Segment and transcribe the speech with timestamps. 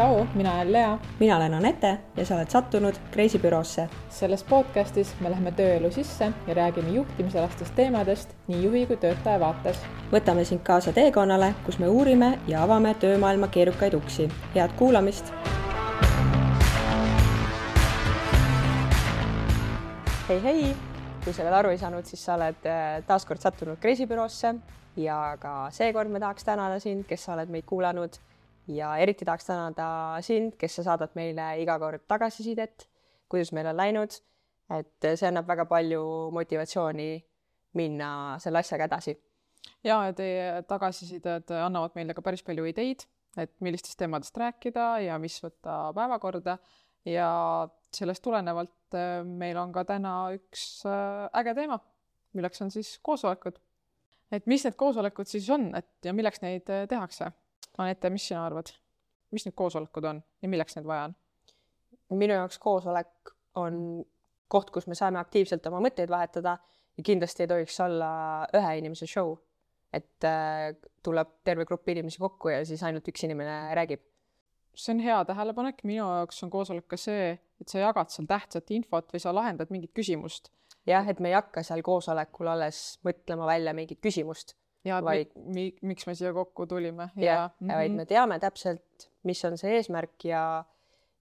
[0.00, 0.98] tšau, mina olen Lea.
[1.18, 3.88] mina olen Anette ja sa oled sattunud Kreisi büroosse.
[4.08, 9.82] selles podcastis me läheme tööelu sisse ja räägime juhtimisalastest teemadest nii juhi kui töötaja vaates.
[10.12, 14.28] võtame sind kaasa teekonnale, kus me uurime ja avame töömaailma keerukaid uksi.
[14.54, 15.32] head kuulamist.
[20.28, 20.76] hei, hei,
[21.24, 24.54] kui sa veel aru ei saanud, siis sa oled äh, taas kord sattunud Kreisi büroosse
[24.96, 28.16] ja ka seekord me tahaks tänada sind, kes sa oled meid kuulanud
[28.70, 29.86] ja eriti tahaks tänada
[30.24, 32.86] sind, kes sa saadad meile iga kord tagasisidet,
[33.30, 34.20] kuidas meil on läinud.
[34.70, 37.08] et see annab väga palju motivatsiooni
[37.74, 39.16] minna selle asjaga edasi.
[39.84, 43.06] ja, teie tagasisided annavad meile ka päris palju ideid,
[43.36, 46.58] et millistest teemadest rääkida ja mis võtta päevakorda
[47.08, 51.80] ja sellest tulenevalt äh, meil on ka täna üks äh, äge teema,
[52.36, 53.58] milleks on siis koosolekud.
[54.30, 57.32] et mis need koosolekud siis on, et ja milleks neid äh, tehakse?
[57.78, 58.72] Anette, mis sina arvad,
[59.30, 61.16] mis need koosolekud on ja milleks neid vaja on?
[62.18, 64.04] minu jaoks koosolek on
[64.50, 66.56] koht, kus me saame aktiivselt oma mõtteid vahetada
[66.96, 68.10] ja kindlasti ei tohiks olla
[68.56, 69.36] ühe inimese show.
[69.92, 70.70] et äh,
[71.02, 74.02] tuleb terve grupp inimesi kokku ja siis ainult üks inimene räägib.
[74.74, 78.70] see on hea tähelepanek, minu jaoks on koosolek ka see, et sa jagad seal tähtsat
[78.70, 80.50] infot või sa lahendad mingit küsimust.
[80.86, 85.74] jah, et me ei hakka seal koosolekul alles mõtlema välja mingit küsimust ja vaid mi,
[85.82, 87.08] miks me siia kokku tulime.
[87.16, 87.76] jah, mm -hmm.
[87.76, 90.64] vaid me teame täpselt, mis on see eesmärk ja,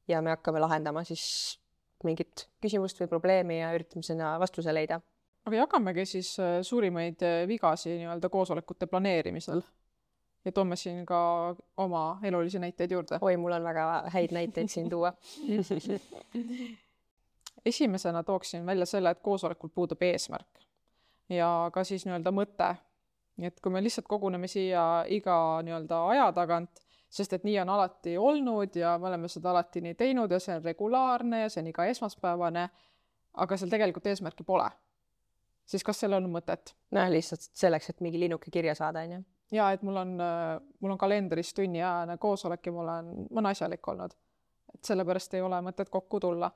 [0.07, 1.59] ja me hakkame lahendama siis
[2.03, 5.01] mingit küsimust või probleemi ja üritame sinna vastuse leida.
[5.45, 9.61] aga jagamegi siis äh, suurimaid äh, vigasi nii-öelda koosolekute planeerimisel
[10.45, 13.17] ja toome siin ka oma elulisi näiteid juurde.
[13.21, 15.13] oi, mul on väga häid näiteid siin tuua
[17.65, 20.59] esimesena tooksin välja selle, et koosolekul puudub eesmärk
[21.29, 22.75] ja ka siis nii-öelda mõte
[23.47, 28.17] et kui me lihtsalt koguneme siia iga nii-öelda aja tagant, sest et nii on alati
[28.21, 31.71] olnud ja me oleme seda alati nii teinud ja see on regulaarne ja see on
[31.71, 32.67] iga esmaspäevane,
[33.43, 34.67] aga seal tegelikult eesmärki pole,
[35.69, 36.75] siis kas sellel on mõtet?
[36.95, 39.21] noh, lihtsalt selleks, et mingi linnuke kirja saada, on ju.
[39.57, 40.15] ja et mul on,
[40.79, 44.17] mul on kalendris tunniajane koosolek ja mul on, ma olen asjalik olnud.
[44.73, 46.51] et sellepärast ei ole mõtet kokku tulla.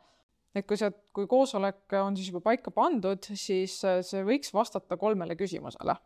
[0.55, 5.35] et kui see, kui koosolek on siis juba paika pandud, siis see võiks vastata kolmele
[5.39, 5.97] küsimusele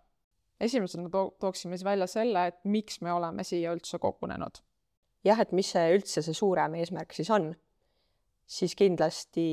[0.59, 4.63] esimesena to-, tooksime siis välja selle, et miks me oleme siia üldse kogunenud.
[5.25, 7.50] jah, et mis see üldse see suurem eesmärk siis on,
[8.47, 9.47] siis kindlasti,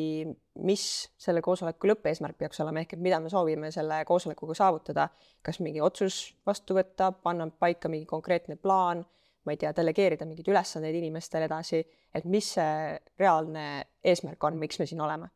[0.62, 0.84] mis
[1.18, 5.08] selle koosoleku lõppeesmärk peaks olema, ehk et mida me soovime selle koosolekuga saavutada,
[5.42, 9.02] kas mingi otsus vastu võtta, panna paika mingi konkreetne plaan,
[9.44, 11.82] ma ei tea, delegeerida mingeid ülesandeid inimestele edasi,
[12.14, 13.66] et mis see reaalne
[14.04, 15.32] eesmärk on, miks me siin oleme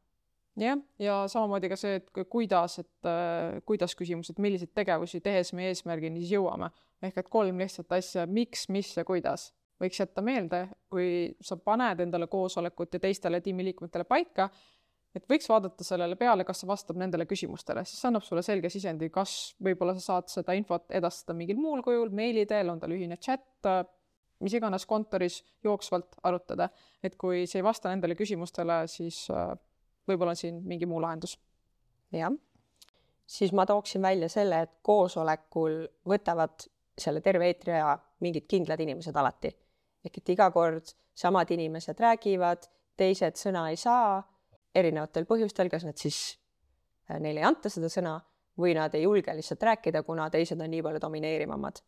[0.61, 5.53] jah, ja samamoodi ka see, et kuidas, et äh, kuidas küsimus, et milliseid tegevusi tehes
[5.57, 6.71] me eesmärgini siis jõuame.
[7.03, 9.53] ehk et kolm lihtsat asja, miks, mis ja kuidas.
[9.79, 14.49] võiks jätta meelde, kui sa paned endale koosolekut ja teistele tiimiliikmetele paika,
[15.15, 18.71] et võiks vaadata sellele peale, kas see vastab nendele küsimustele, siis see annab sulle selge
[18.75, 22.95] sisendi, kas võib-olla sa saad seda infot edastada mingil muul kujul, meili teel, on tal
[22.97, 23.47] ühine chat,
[24.43, 26.69] mis iganes kontoris jooksvalt arutada.
[27.03, 29.55] et kui see ei vasta nendele küsimustele, siis äh,
[30.09, 31.39] võib-olla on siin mingi muu lahendus.
[32.13, 32.33] jah,
[33.27, 39.53] siis ma tooksin välja selle, et koosolekul võtavad selle terve eetriaja mingid kindlad inimesed alati.
[40.05, 44.23] ehk et iga kord samad inimesed räägivad, teised sõna ei saa
[44.75, 46.39] erinevatel põhjustel, kas nad siis,
[47.11, 48.19] äh, neile ei anta seda sõna
[48.59, 51.81] või nad ei julge lihtsalt rääkida, kuna teised on nii palju domineerivamad.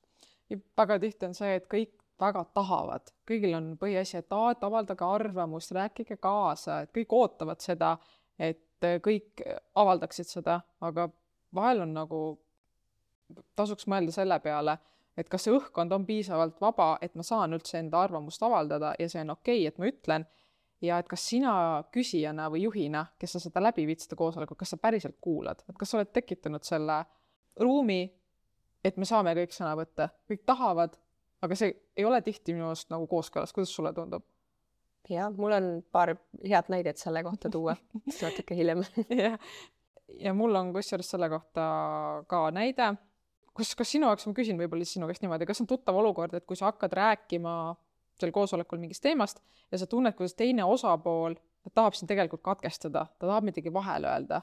[0.76, 5.06] väga tihti on see, et kõik väga tahavad, kõigil on põhiasi, et aa, et avaldage
[5.06, 7.94] arvamust, rääkige kaasa, et kõik ootavad seda,
[8.38, 9.42] et kõik
[9.78, 11.08] avaldaksid seda, aga
[11.54, 12.20] vahel on nagu,
[13.56, 14.76] tasuks mõelda selle peale,
[15.18, 19.08] et kas see õhkkond on piisavalt vaba, et ma saan üldse enda arvamust avaldada ja
[19.10, 20.26] see on okei okay,, et ma ütlen,
[20.80, 21.52] ja et kas sina
[21.92, 25.76] küsijana või juhina, kes sa seda läbi viid, seda koosolekut, kas sa päriselt kuulad, et
[25.78, 27.02] kas sa oled tekitanud selle
[27.60, 28.02] ruumi,
[28.84, 30.96] et me saame kõik sõna võtta, kõik tahavad,
[31.42, 34.24] aga see ei ole tihti minu arust nagu kooskõlas, kuidas sulle tundub?
[35.10, 36.14] jah, mul on paar
[36.44, 37.74] head näidet selle kohta tuua.
[38.22, 38.84] Natuke hiljem.
[39.10, 39.38] Jah,
[40.20, 41.64] ja mul on kusjuures selle kohta
[42.30, 42.92] ka näide,
[43.56, 46.34] kus, kas sinu jaoks, ma küsin võib-olla siis sinu käest niimoodi, kas on tuttav olukord,
[46.36, 47.54] et kui sa hakkad rääkima
[48.20, 49.40] seal koosolekul mingist teemast
[49.72, 51.38] ja sa tunned, kuidas teine osapool
[51.74, 54.42] tahab sind tegelikult katkestada, ta tahab midagi vahele öelda.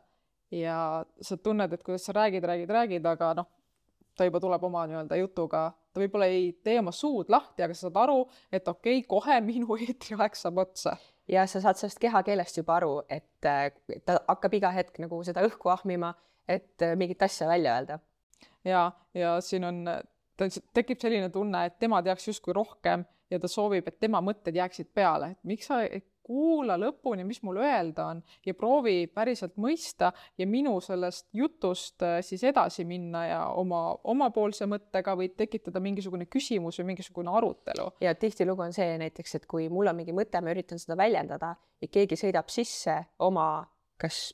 [0.54, 3.48] Ja sa tunned, et kuidas sa räägid, räägid, räägid, aga noh,
[4.18, 7.88] ta juba tuleb oma nii-öelda jutuga, ta võib-olla ei tee oma suud lahti, aga sa
[7.88, 8.20] saad aru,
[8.54, 10.98] et okei okay,, kohe minu eetriaeg saab otsa.
[11.28, 15.74] ja sa saad sellest kehakeelest juba aru, et ta hakkab iga hetk nagu seda õhku
[15.74, 16.14] ahmima,
[16.48, 18.00] et mingit asja välja öelda.
[18.64, 19.84] ja, ja siin on
[20.74, 24.94] tekib selline tunne, et tema teaks justkui rohkem ja ta soovib, et tema mõtted jääksid
[24.96, 25.82] peale, et miks sa
[26.28, 32.20] kuula lõpuni, mis mul öelda on ja proovi päriselt mõista ja minu sellest jutust äh,
[32.26, 33.82] siis edasi minna ja oma,
[34.12, 37.90] omapoolse mõttega või tekitada mingisugune küsimus või mingisugune arutelu.
[38.04, 41.56] ja tihtilugu on see näiteks, et kui mul on mingi mõte, ma üritan seda väljendada
[41.82, 43.48] ja keegi sõidab sisse oma
[43.98, 44.34] kas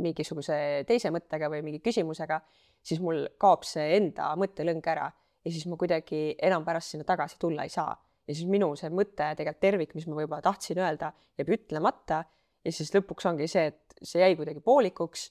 [0.00, 0.56] mingisuguse
[0.88, 2.40] teise mõttega või mingi küsimusega,
[2.84, 5.10] siis mul kaob see enda mõttelõng ära
[5.44, 7.92] ja siis ma kuidagi enam pärast sinna tagasi tulla ei saa
[8.28, 12.24] ja siis minu see mõte, tegelikult tervik, mis ma võib-olla tahtsin öelda, jääb ütlemata
[12.64, 15.30] ja siis lõpuks ongi see, et see jäi kuidagi poolikuks.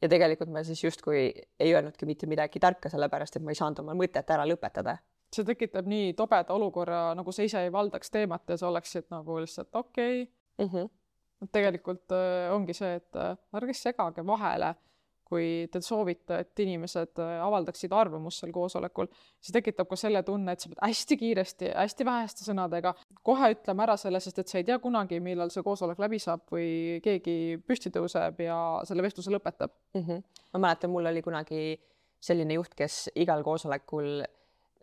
[0.00, 1.28] ja tegelikult ma siis justkui
[1.60, 4.98] ei öelnudki mitte midagi tarka, sellepärast et ma ei saanud oma mõtet ära lõpetada.
[5.32, 9.38] see tekitab nii tobeda olukorra, nagu sa ise ei valdaks teemat ja sa oleksid nagu
[9.40, 10.66] lihtsalt okei okay.
[10.66, 10.72] mm.
[10.72, 11.48] -hmm.
[11.52, 14.74] tegelikult äh, ongi see, et äh, ärge segage vahele
[15.30, 20.54] kui te soovite, et inimesed äh, avaldaksid arvamust seal koosolekul, see tekitab ka selle tunne,
[20.54, 22.94] et sa pead hästi kiiresti, hästi väheste sõnadega
[23.26, 26.46] kohe ütlema ära selle, sest et sa ei tea kunagi, millal see koosolek läbi saab
[26.50, 27.36] või keegi
[27.66, 30.02] püsti tõuseb ja selle vestluse lõpetab mm.
[30.02, 30.44] -hmm.
[30.54, 31.62] ma mäletan, mul oli kunagi
[32.20, 34.24] selline juht, kes igal koosolekul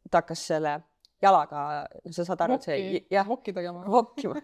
[0.10, 0.78] ta hakkas selle
[1.22, 1.62] jalaga,
[2.12, 3.84] sa saad aru, et see jah, vokki tegema.
[3.98, 4.38] vokkima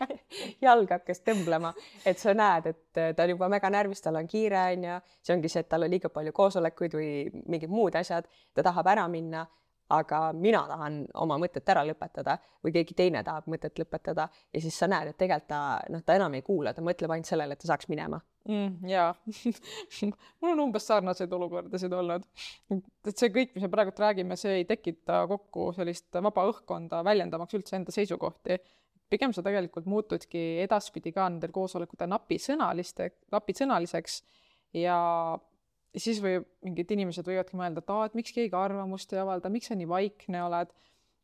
[0.66, 1.72] jalg hakkas tõmblema,
[2.06, 5.00] et sa näed, et ta on juba mega närvis, tal on kiire, onju.
[5.22, 7.10] see ongi see, et tal on liiga palju koosolekuid või
[7.48, 9.46] mingid muud asjad, ta tahab ära minna
[9.92, 14.28] aga mina tahan oma mõtet ära lõpetada või keegi teine tahab mõtet lõpetada.
[14.52, 15.60] Ja siis sa näed, et tegelikult ta
[15.92, 18.88] noh, ta enam ei kuula, ta mõtleb ainult sellele, et ta saaks minema mm,.
[18.88, 19.12] jaa
[20.40, 22.26] mul on umbes sarnaseid olukordasid olnud.
[22.72, 27.58] et see kõik, mis me praegult räägime, see ei tekita kokku sellist vaba õhkkonda väljendamaks
[27.58, 28.58] üldse enda seisukohti.
[29.12, 34.22] pigem sa tegelikult muutudki edaspidi ka nendel koosolekutel napisõnaliste, napisõnaliseks
[34.78, 34.98] ja
[35.96, 39.68] siis võib, mingid inimesed võivadki mõelda, et aa, et miks keegi arvamust ei avalda, miks
[39.68, 40.72] sa nii vaikne oled.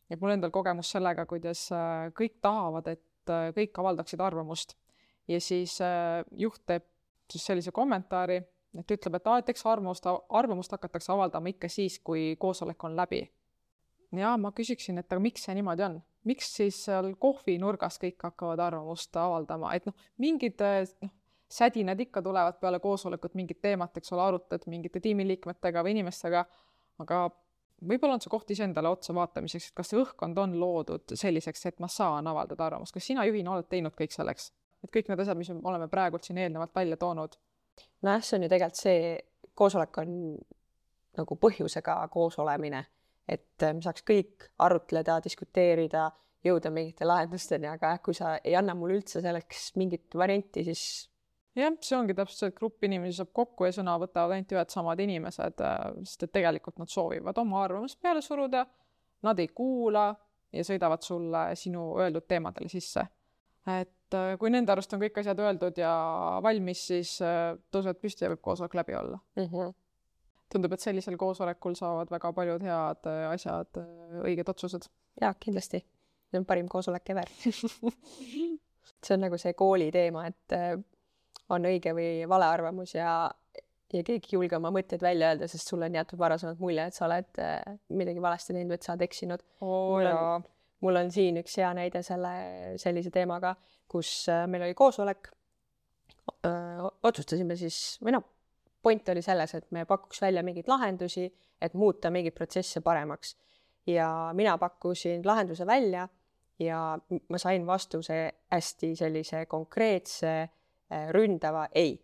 [0.09, 4.73] et mul endal kogemus sellega, kuidas äh, kõik tahavad, et äh, kõik avaldaksid arvamust
[5.29, 6.87] ja siis äh, juht teeb
[7.33, 8.39] siis sellise kommentaari,
[8.79, 12.97] et ütleb, et aa, et eks arvamust, arvamust hakatakse avaldama ikka siis, kui koosolek on
[12.97, 13.29] läbi.
[14.17, 18.61] ja ma küsiksin, et aga miks see niimoodi on, miks siis seal kohvinurgas kõik hakkavad
[18.65, 20.63] arvamust avaldama, et noh, mingid
[21.03, 21.13] noh,
[21.49, 26.45] sädinad ikka tulevad peale koosolekut mingit teemat, eks ole, arutad mingite tiimiliikmetega või inimestega,
[27.05, 27.21] aga
[27.81, 31.81] võib-olla on see koht iseendale otsa vaatamiseks, et kas see õhkkond on loodud selliseks, et
[31.81, 34.51] ma saan avaldada arvamust, kas sina juhina oled teinud kõik selleks,
[34.85, 37.37] et kõik need asjad, mis me oleme praegult siin eelnevalt välja toonud?
[38.03, 39.03] nojah, see on ju tegelikult see,
[39.59, 40.15] koosolek on
[41.19, 42.85] nagu põhjusega koos olemine,
[43.29, 46.09] et me saaks kõik arutleda, diskuteerida,
[46.47, 50.83] jõuda mingite lahendusteni, aga kui sa ei anna mulle üldse selleks mingit varianti, siis
[51.59, 54.73] jah, see ongi täpselt see, et grupp inimesi saab kokku ja sõna võtavad ainult ühed
[54.75, 58.65] samad inimesed, äh, sest et tegelikult nad soovivad oma arvamust peale suruda,
[59.27, 60.09] nad ei kuula
[60.55, 63.05] ja sõidavad sulle sinu öeldud teemadele sisse.
[63.67, 65.93] Et äh, kui nende arust on kõik asjad öeldud ja
[66.45, 69.49] valmis, siis äh, tõusevad püsti ja võib koosolek läbi olla mm.
[69.51, 69.75] -hmm.
[70.53, 73.83] tundub, et sellisel koosolekul saavad väga paljud head asjad,
[74.25, 74.91] õiged otsused.
[75.21, 75.85] jaa, kindlasti.
[76.31, 77.29] see on parim koosolek ever
[79.05, 80.85] see on nagu see kooli teema, et
[81.55, 83.13] on õige või vale arvamus ja,
[83.93, 86.97] ja keegi ei julge oma mõtteid välja öelda, sest sulle on jäetud varasemalt mulje, et
[86.97, 89.95] sa oled äh, midagi valesti teinud või et sa oled eksinud oh,.
[89.95, 90.49] mul on,
[90.81, 92.33] mul on siin üks hea näide selle,
[92.79, 93.55] sellise teemaga,
[93.89, 95.33] kus äh, meil oli koosolek.
[97.03, 98.25] otsustasime siis, või noh,
[98.83, 101.25] point oli selles, et me pakuks välja mingeid lahendusi,
[101.61, 103.37] et muuta mingeid protsesse paremaks.
[103.87, 106.09] ja mina pakkusin lahenduse välja
[106.59, 106.99] ja
[107.29, 110.49] ma sain vastuse hästi sellise konkreetse
[110.89, 111.99] Äh, ründava ei.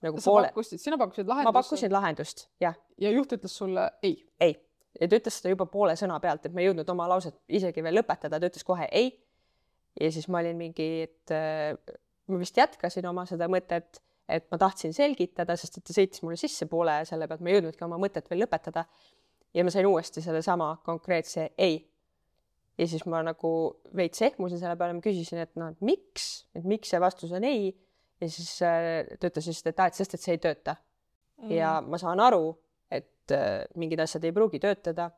[0.00, 0.48] nagu sa poole.
[0.48, 1.52] pakkusid, sina pakkusid lahendust?
[1.52, 2.78] ma pakkusin lahendust, jah.
[2.96, 4.14] ja juht ütles sulle ei?
[4.40, 4.54] ei,
[5.00, 7.84] ja ta ütles seda juba poole sõna pealt, et ma ei jõudnud oma lauset isegi
[7.84, 9.12] veel lõpetada, ta ütles kohe ei.
[10.00, 11.76] ja siis ma olin mingi, et äh,
[12.32, 16.38] ma vist jätkasin oma seda mõtet, et ma tahtsin selgitada, sest et ta sõitis mulle
[16.40, 18.86] sisse poole selle pealt, ma ei jõudnudki oma mõtet veel lõpetada.
[19.52, 21.82] ja ma sain uuesti sellesama konkreetse ei
[22.78, 23.50] ja siis ma nagu
[23.96, 27.72] veits ehmusin selle peale, ma küsisin, et et miks, et miks see vastus on ei
[28.22, 31.52] ja siis äh, ta ütles lihtsalt, et aa, et sest, et see ei tööta mm..
[31.56, 32.52] ja ma saan aru,
[32.92, 35.10] et äh, mingid asjad ei pruugi töötada,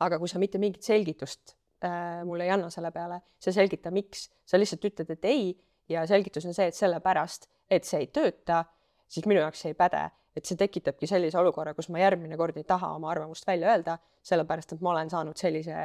[0.00, 3.92] aga kui sa mitte mingit selgitust äh, mulle ei anna selle peale, sa ei selgita,
[3.94, 5.50] miks, sa lihtsalt ütled, et ei
[5.90, 8.64] ja selgitus on see, et sellepärast, et see ei tööta,
[9.10, 10.04] siis minu jaoks see ei päde,
[10.36, 13.98] et see tekitabki sellise olukorra, kus ma järgmine kord ei taha oma arvamust välja öelda,
[14.26, 15.76] sellepärast et ma olen saanud sellise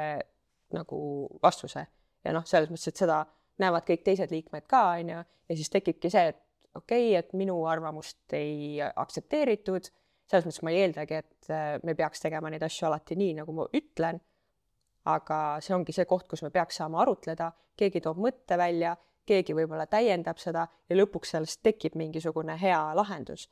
[0.76, 1.00] nagu
[1.44, 1.86] vastuse.
[2.26, 3.24] Ja noh, selles mõttes, et seda
[3.62, 6.42] näevad kõik teised liikmed ka, onju, ja siis tekibki see, et
[6.76, 9.90] okei okay,, et minu arvamust ei aktsepteeritud
[10.30, 13.54] selles mõttes ma ei eeldagi, et äh, me peaks tegema neid asju alati nii, nagu
[13.56, 14.22] ma ütlen.
[15.06, 19.54] aga see ongi see koht, kus me peaks saama arutleda, keegi toob mõtte välja, keegi
[19.54, 23.50] võib-olla täiendab seda ja lõpuks sellest tekib mingisugune hea lahendus.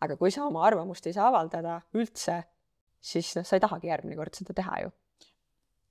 [0.00, 2.42] aga kui sa oma arvamust ei saa avaldada üldse,
[3.00, 4.90] siis noh, sa ei tahagi järgmine kord seda teha ju.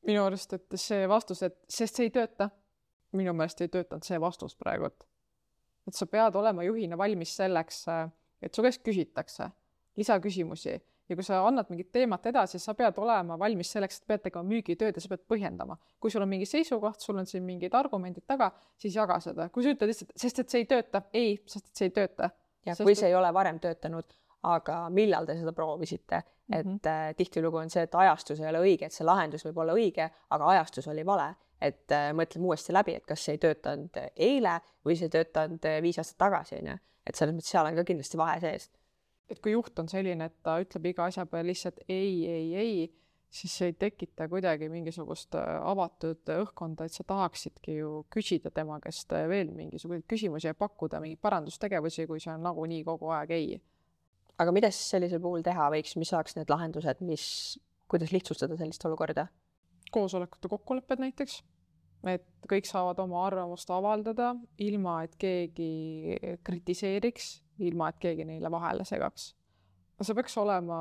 [0.07, 2.49] minu arust, et see vastus, et sest see ei tööta,
[3.13, 5.07] minu meelest ei töötanud see vastus praegu, et
[5.87, 7.85] et sa pead olema juhina valmis selleks,
[8.41, 9.51] et su käest küsitakse
[9.95, 14.23] lisaküsimusi ja kui sa annad mingit teemat edasi, sa pead olema valmis selleks, et pead
[14.27, 15.77] tegema müügitööd ja sa pead põhjendama.
[15.99, 19.49] kui sul on mingi seisukoht, sul on siin mingid argumendid taga, siis jaga seda.
[19.49, 22.29] kui sa ütled lihtsalt, sest et see ei tööta, ei, sest et see ei tööta.
[22.65, 23.11] ja kui see et...
[23.11, 24.15] ei ole varem töötanud,
[24.47, 26.59] aga millal te seda proovisite mm, -hmm.
[26.59, 26.79] et mhm.
[26.87, 30.09] äh, tihtilugu on see, et ajastus ei ole õige, et see lahendus võib olla õige,
[30.29, 31.35] aga ajastus oli vale.
[31.61, 35.65] et äh, mõtleme uuesti läbi, et kas see ei töötanud eile või see ei töötanud
[35.65, 36.77] äh, viis aastat tagasi, on ju.
[37.07, 38.69] et selles mõttes seal on ka kindlasti vahe sees
[39.31, 42.75] et kui juht on selline, et ta ütleb iga asja peale lihtsalt ei, ei, ei,
[43.33, 48.77] siis see ei tekita kuidagi mingisugust äh, avatud õhkkonda, et sa tahaksidki ju küsida tema
[48.83, 53.33] käest äh, veel mingisuguseid küsimusi ja pakkuda mingeid parandustegevusi, kui see on nagunii kogu aeg
[53.33, 53.55] ei.
[54.37, 57.25] aga mida siis sellisel puhul teha võiks, mis oleks need lahendused, mis,
[57.89, 59.27] kuidas lihtsustada sellist olukorda?
[59.93, 61.43] koosolekute kokkulepped näiteks,
[62.09, 68.85] et kõik saavad oma arvamust avaldada, ilma et keegi kritiseeriks ilma et keegi neile vahele
[68.85, 69.33] segaks.
[69.99, 70.79] no see peaks olema,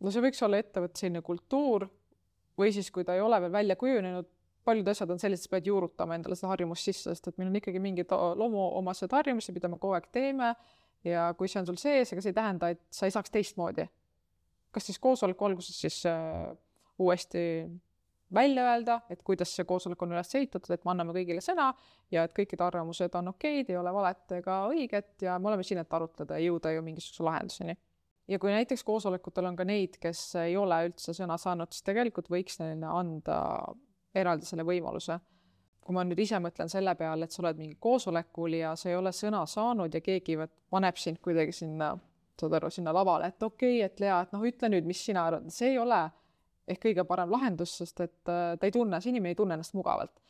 [0.00, 1.88] no see võiks olla ettevõtte selline kultuur
[2.58, 4.28] või siis, kui ta ei ole veel välja kujunenud,
[4.64, 7.58] paljud asjad on sellised, sa pead juurutama endale seda harjumust sisse, sest et meil on
[7.60, 10.54] ikkagi mingid loomuomased harjumused, mida me kogu aeg teeme
[11.04, 13.88] ja kui see on sul sees, ega see ei tähenda, et sa ei saaks teistmoodi.
[14.74, 16.48] kas siis koosoleku alguses siis äh,
[16.98, 17.44] uuesti
[18.34, 21.70] välja öelda, et kuidas see koosolek on üles ehitatud, et me anname kõigile sõna
[22.12, 25.82] ja et kõikide arvamused on okeid, ei ole valet ega õiget ja me oleme siin,
[25.82, 27.76] et arutleda ja jõuda ju mingisuguse lahenduseni.
[28.28, 32.30] ja kui näiteks koosolekutel on ka neid, kes ei ole üldse sõna saanud, siis tegelikult
[32.32, 33.38] võiks neile anda
[34.14, 35.18] eraldi selle võimaluse.
[35.84, 38.96] kui ma nüüd ise mõtlen selle peale, et sa oled mingi koosolekul ja sa ei
[38.96, 40.38] ole sõna saanud ja keegi
[40.70, 41.90] paneb sind kuidagi sinna,
[42.40, 45.26] saad aru, sinna lavale, et okei okay,, et Lea, et noh, ütle nüüd, mis sina
[45.28, 46.06] arvad, see ei ole
[46.68, 49.76] ehk kõige parem lahendus, sest et äh, ta ei tunne, see inimene ei tunne ennast
[49.76, 50.20] mugavalt.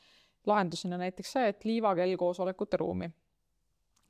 [0.46, 3.10] lahendusena näiteks see, et liivakell koosolekute ruumi.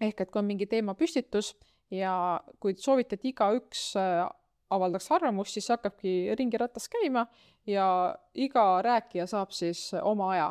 [0.01, 1.55] ehk et kui on mingi teema püstitus
[1.91, 4.25] ja kui soovite, et igaüks äh,
[4.71, 7.27] avaldaks arvamust, siis hakkabki ringirattas käima
[7.67, 7.87] ja
[8.35, 10.49] iga rääkija saab siis oma aja,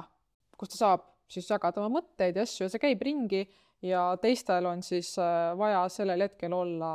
[0.58, 3.44] kus ta saab siis jagada oma mõtteid ja asju ja see käib ringi
[3.84, 6.94] ja teistel on siis äh, vaja sellel hetkel olla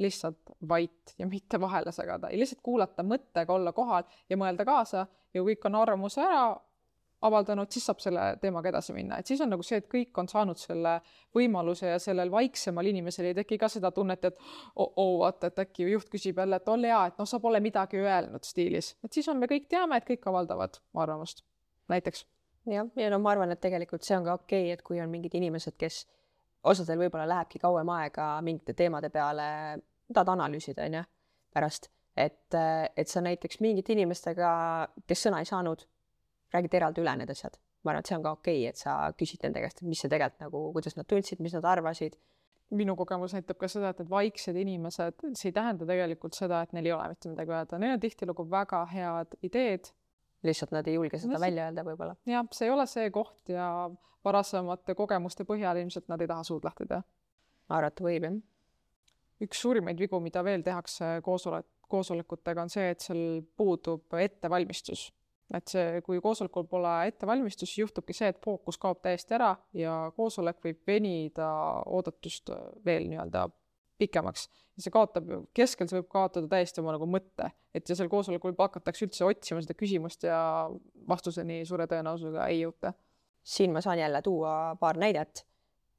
[0.00, 5.06] lihtsalt vait ja mitte vahele segada ja lihtsalt kuulata mõttega, olla kohal ja mõelda kaasa
[5.06, 6.44] ja kui kõik on arvamuse ära
[7.22, 10.28] avaldanud, siis saab selle teemaga edasi minna, et siis on nagu see, et kõik on
[10.30, 10.94] saanud selle
[11.36, 15.50] võimaluse ja sellel vaiksemal inimesel ei teki ka seda tunnet, et oo oh, oh, vaata,
[15.50, 18.94] et äkki juht küsib jälle, et ole hea, et noh, sa pole midagi öelnud stiilis,
[19.04, 21.44] et siis on, me kõik teame, et kõik avaldavad arvamust,
[21.92, 22.24] näiteks.
[22.72, 25.12] jah, ja no ma arvan, et tegelikult see on ka okei okay,, et kui on
[25.12, 26.06] mingid inimesed, kes
[26.72, 29.44] osadel võib-olla lähebki kauem aega mingite teemade peale
[30.14, 31.02] tahad analüüsida, on ju,
[31.54, 32.56] pärast, et,
[32.96, 34.50] et sa näiteks mingite inimestega,
[35.08, 35.84] kes sõna ei saanud,
[36.54, 37.58] räägid eraldi üle need asjad.
[37.80, 40.02] ma arvan, et see on ka okei okay,, et sa küsid nende käest, et mis
[40.02, 42.18] see tegelikult nagu, kuidas nad tundsid, mis nad arvasid.
[42.70, 46.74] minu kogemus näitab ka seda, et need vaiksed inimesed, see ei tähenda tegelikult seda, et
[46.76, 49.90] neil ei ole mitte midagi öelda, neil on tihtilugu väga head ideed.
[50.42, 52.14] lihtsalt nad ei julge seda no, välja öelda võib-olla.
[52.26, 53.90] jah, see ei ole see koht ja
[54.24, 57.02] varasemate kogemuste põhjal ilmselt nad ei taha suud lahti teha.
[57.68, 58.38] arvata võib, jah
[59.44, 65.10] üks suurimaid vigu, mida veel tehakse koosolek, koosolekutega, on see, et seal puudub ettevalmistus.
[65.50, 69.94] et see, kui koosolekul pole ettevalmistust, siis juhtubki see, et fookus kaob täiesti ära ja
[70.14, 71.48] koosolek võib venida
[71.90, 72.52] oodatust
[72.86, 73.48] veel nii-öelda
[73.98, 74.46] pikemaks.
[74.76, 78.54] ja see kaotab, keskel see võib kaotada täiesti oma nagu mõtte, et ja seal koosolekul
[78.54, 80.40] juba hakatakse üldse otsima seda küsimust ja
[81.08, 82.94] vastuseni suure tõenäosusega ei jõuta.
[83.42, 85.44] siin ma saan jälle tuua paar näidet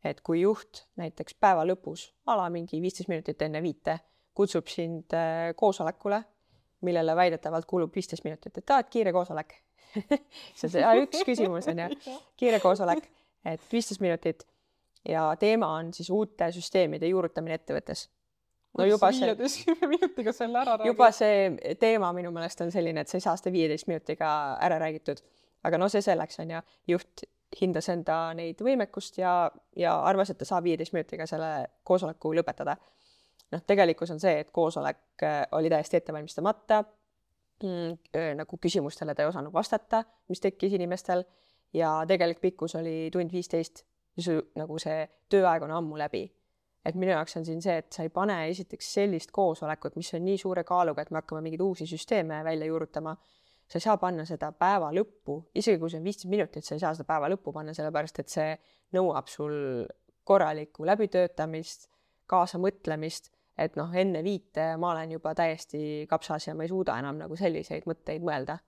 [0.03, 3.99] et kui juht näiteks päeva lõpus, a la mingi viisteist minutit enne viite,
[4.33, 6.23] kutsub sind äh, koosolekule,
[6.81, 9.59] millele väidetavalt kulub viisteist minutit, et aa, et kiire koosolek
[10.55, 13.05] see on see üks küsimus on ju, kiire koosolek,
[13.47, 14.45] et viisteist minutit
[15.07, 18.07] ja teema on siis uute süsteemide juurutamine ettevõttes.
[18.77, 19.35] no juba see.
[19.93, 20.91] minutiga selle ära räägid.
[20.93, 24.31] juba see teema minu meelest on selline, et sa ei saa seda viieteist minutiga
[24.61, 25.23] ära räägitud.
[25.63, 26.61] aga no see selleks on ju,
[26.95, 27.25] juht
[27.59, 31.51] hindas enda neid võimekust ja, ja arvas, et ta saab viieteist minutiga selle
[31.83, 32.77] koosoleku lõpetada.
[33.51, 36.83] noh, tegelikkus on see, et koosolek äh, oli täiesti ettevalmistamata
[37.63, 38.35] mm,.
[38.39, 41.23] nagu küsimustele ta ei osanud vastata, mis tekkis inimestel
[41.73, 43.85] ja tegelik pikkus oli tund viisteist.
[44.59, 46.25] nagu see tööaeg on ammu läbi.
[46.85, 50.25] et minu jaoks on siin see, et sa ei pane esiteks sellist koosolekut, mis on
[50.25, 53.15] nii suure kaaluga, et me hakkame mingeid uusi süsteeme välja juurutama.
[53.71, 56.83] Sa ei saa panna seda päeva lõppu, isegi kui see on viisteist minutit, sa ei
[56.83, 58.49] saa seda päeva lõppu panna, sellepärast et see
[58.97, 59.53] nõuab sul
[60.27, 61.87] korralikku läbitöötamist,
[62.31, 67.23] kaasamõtlemist, et noh, enne viite ma olen juba täiesti kapsas ja ma ei suuda enam
[67.23, 68.59] nagu selliseid mõtteid mõelda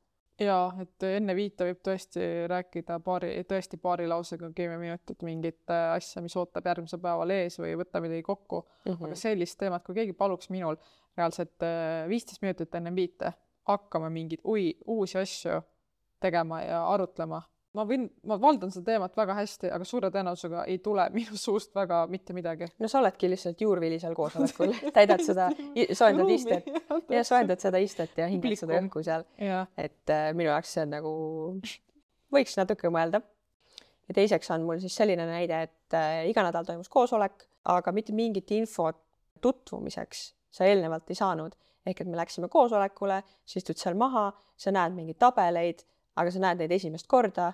[0.42, 5.94] jaa, et enne viite võib tõesti rääkida paari, tõesti paari lausega kümme minutit mingit äh,
[5.98, 8.92] asja, mis ootab järgmisel päeval ees või võtta midagi kokku mm.
[8.92, 9.06] -hmm.
[9.08, 10.80] aga sellist teemat, kui keegi paluks minul
[11.18, 13.34] reaalselt äh, viisteist minutit enne viite
[13.70, 15.62] hakkama mingeid ui-, uusi asju
[16.24, 17.41] tegema ja arutlema,
[17.77, 21.74] ma võin, ma valdan seda teemat väga hästi, aga suure tõenäosusega ei tule minu suust
[21.75, 22.70] väga mitte midagi.
[22.79, 25.50] no sa oledki lihtsalt juurvili seal koosolekul, täidad seda,
[25.91, 26.70] soojendad istet
[27.17, 29.25] ja soojendad seda istet ja hingad seda õhku seal.
[29.77, 31.15] et äh, minu jaoks see on nagu,
[32.34, 33.24] võiks natuke mõelda.
[34.08, 38.15] ja teiseks on mul siis selline näide, et äh, iga nädal toimus koosolek, aga mitte
[38.15, 39.00] mingit infot
[39.43, 41.55] tutvumiseks sa eelnevalt ei saanud.
[41.86, 45.84] Ehk et me läksime koosolekule, sa istud seal maha, sa näed mingeid tabeleid
[46.20, 47.50] aga sa näed neid esimest korda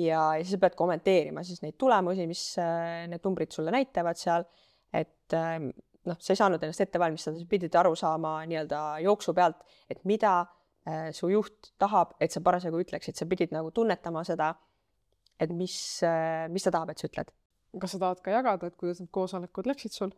[0.00, 4.18] ja, ja siis sa pead kommenteerima siis neid tulemusi, mis äh, need numbrid sulle näitavad
[4.18, 4.46] seal,
[4.94, 5.58] et äh,
[6.08, 10.02] noh, sa ei saanud ennast ette valmistada, sa pidid aru saama nii-öelda jooksu pealt, et
[10.08, 14.54] mida äh, su juht tahab, et sa parasjagu ütleksid, sa pidid nagu tunnetama seda,
[15.38, 15.76] et mis,
[16.54, 17.32] mis ta tahab, et sa ütled.
[17.82, 20.12] kas sa tahad ka jagada, et kuidas need koosolekud läksid sul?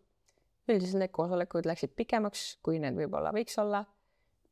[0.69, 3.85] Üldiselt need koosolekud läksid pikemaks, kui need võib-olla võiks olla.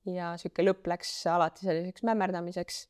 [0.05, 2.83] ja niisugune lõpp läks alati selliseks mämmerdamiseks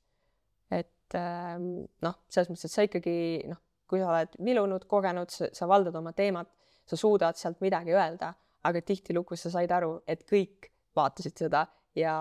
[1.14, 3.16] et ähm, noh, selles mõttes, et sa ikkagi
[3.50, 6.50] noh, kui sa oled vilunud, kogenud, sa valdad oma teemat,
[6.88, 8.32] sa suudad sealt midagi öelda,
[8.64, 11.64] aga tihtilugu sa said aru, et kõik vaatasid seda
[11.98, 12.14] ja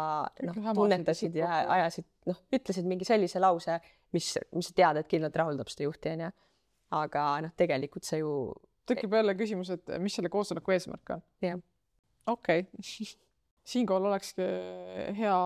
[0.45, 3.79] noh, tunnetasid ja ajasid, noh, ütlesid mingi sellise lause,
[4.15, 6.29] mis, mis sa tead, et kindlalt rahuldab seda juhti, onju.
[6.99, 8.35] aga noh, tegelikult sa ju.
[8.89, 11.23] Tekib jälle küsimus, et mis selle koosoleku eesmärk on?
[11.41, 11.61] jah.
[12.27, 13.13] okei okay.
[13.73, 14.47] siinkohal olekski
[15.17, 15.39] hea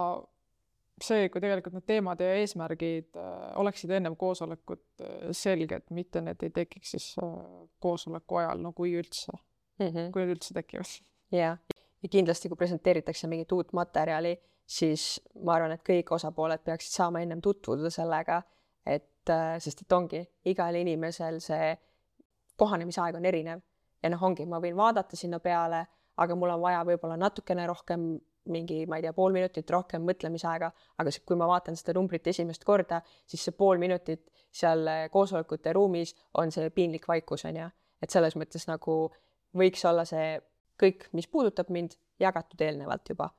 [1.04, 5.06] see, kui tegelikult need teemad ja eesmärgid äh, oleksid ennem koosolekut
[5.38, 7.12] selged, mitte need ei tekiks siis
[7.84, 10.12] koosoleku ajal, no kui üldse mm, -hmm.
[10.14, 10.98] kui üldse tekivad.
[11.32, 11.60] jah,
[12.04, 17.22] ja kindlasti, kui presenteeritakse mingit uut materjali, siis ma arvan, et kõik osapooled peaksid saama
[17.22, 18.42] ennem tutvuda sellega,
[18.86, 21.76] et sest et ongi, igal inimesel see
[22.58, 23.62] kohanemisaeg on erinev
[24.04, 25.84] ja noh, ongi, ma võin vaadata sinna peale,
[26.18, 28.10] aga mul on vaja võib-olla natukene rohkem
[28.48, 30.70] mingi, ma ei tea, pool minutit rohkem mõtlemisaega,
[31.02, 35.74] aga kui ma vaatan seda numbrit esimest korda, siis see pool minutit seal eh, koosolekute
[35.76, 37.68] ruumis on see piinlik vaikus, on ju.
[38.02, 38.98] et selles mõttes nagu
[39.58, 40.38] võiks olla see
[40.80, 43.30] kõik, mis puudutab mind, jagatud eelnevalt juba.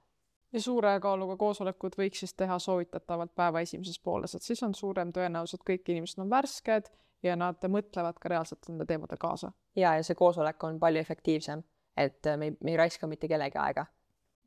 [0.52, 5.12] ja suure kaaluga koosolekud võiks siis teha soovitatavalt päeva esimeses pooles, et siis on suurem
[5.12, 9.52] tõenäosus, et kõik inimesed on värsked ja nad mõtlevad ka reaalselt nende teemade kaasa.
[9.76, 11.62] ja, ja see koosolek on palju efektiivsem,
[11.96, 13.86] et me ei, me ei raiska mitte kellegi aega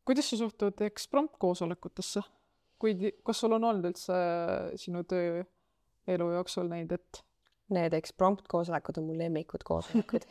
[0.05, 2.21] kuidas sa suhtud eksprompt koosolekutesse?
[2.81, 4.15] kui, kas sul on olnud üldse
[4.81, 7.21] sinu tööelu jooksul neid, et?
[7.71, 10.25] Need eksprompt koosolekud on mu lemmikud koosolekud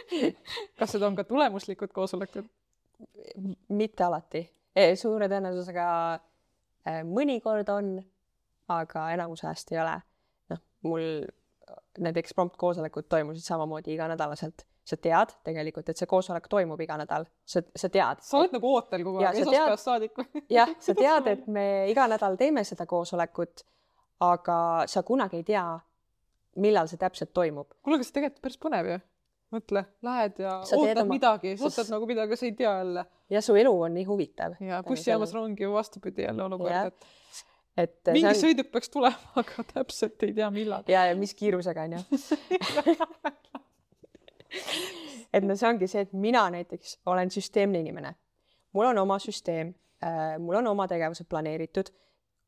[0.78, 2.46] kas need on ka tulemuslikud koosolekud?
[3.68, 4.40] mitte alati
[4.72, 7.92] e,, suure tõenäosusega e, mõnikord on,
[8.72, 9.98] aga enamus ajast ei ole.
[10.54, 11.04] noh, mul
[11.98, 17.26] need eksprompt koosolekud toimusid samamoodi iganädalaselt sa tead tegelikult, et see koosolek toimub iga nädal,
[17.46, 18.22] sa, sa tead.
[18.24, 20.42] sa oled nagu ootel kogu aeg, esmaspäevast saadik või?
[20.52, 23.64] jah, sa tead, et me iga nädal teeme seda koosolekut,
[24.26, 24.58] aga
[24.90, 25.64] sa kunagi ei tea,
[26.60, 27.70] millal see täpselt toimub.
[27.84, 28.98] kuule, aga see tegelikult päris põnev ju.
[29.54, 31.14] mõtle, lähed ja sa ootad oma...
[31.14, 33.06] midagi, sa ootad nagu midagi, sa ei tea jälle.
[33.36, 34.58] ja su elu on nii huvitav.
[34.64, 37.46] ja bussijaamas rongi ju vastupidi jälle olukord, et
[37.80, 38.38] et mingi on...
[38.38, 40.84] sõiduk peaks tulema, aga täpselt ei tea, millal.
[40.90, 42.00] ja, ja mis kiirusega onju
[45.32, 48.14] et no see ongi see, et mina näiteks olen süsteemne inimene.
[48.72, 51.90] mul on oma süsteem äh,, mul on oma tegevused planeeritud.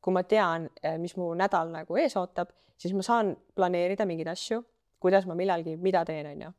[0.03, 4.33] kui ma tean, äh, mis mu nädal nagu ees ootab, siis ma saan planeerida mingeid
[4.33, 4.65] asju,
[4.99, 6.51] kuidas ma millalgi mida teen, onju.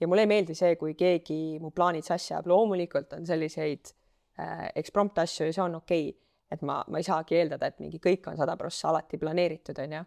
[0.00, 3.92] ja mulle ei meeldi see, kui keegi mu plaanid sassi ajab, loomulikult on selliseid
[4.40, 6.22] äh, eksprompt asju ja see on okei okay.
[6.50, 10.04] Et ma, ma ei saagi eeldada, et mingi kõik on sada prossa alati planeeritud, onju.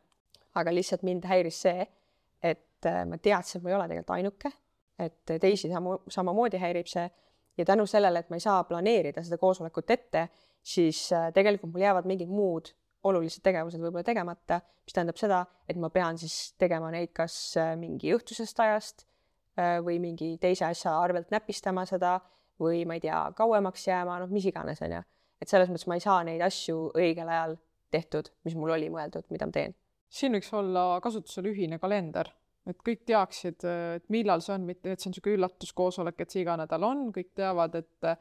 [0.60, 1.86] aga lihtsalt mind häiris see,
[2.42, 4.54] et äh, ma teadsin, et ma ei ole tegelikult ainuke
[5.00, 7.06] et teisi samu, samamoodi häirib see
[7.58, 10.28] ja tänu sellele, et ma ei saa planeerida seda koosolekut ette,
[10.64, 12.72] siis äh, tegelikult mul jäävad mingid muud
[13.08, 17.76] olulised tegevused võib-olla tegemata, mis tähendab seda, et ma pean siis tegema neid kas äh,
[17.80, 19.06] mingi õhtusest ajast
[19.84, 22.14] või mingi teise asja arvelt näpistama seda
[22.64, 25.02] või ma ei tea, kauemaks jääma, noh, mis iganes, onju.
[25.42, 27.56] Et selles mõttes ma ei saa neid asju õigel ajal
[27.92, 29.76] tehtud, mis mul oli mõeldud, mida ma teen.
[30.10, 32.30] siin võiks olla kasutusel ühine kalender
[32.70, 33.64] et kõik teaksid,
[33.98, 37.08] et millal see on, mitte et see on niisugune üllatuskoosolek, et see iga nädal on,
[37.16, 38.20] kõik teavad, et äh,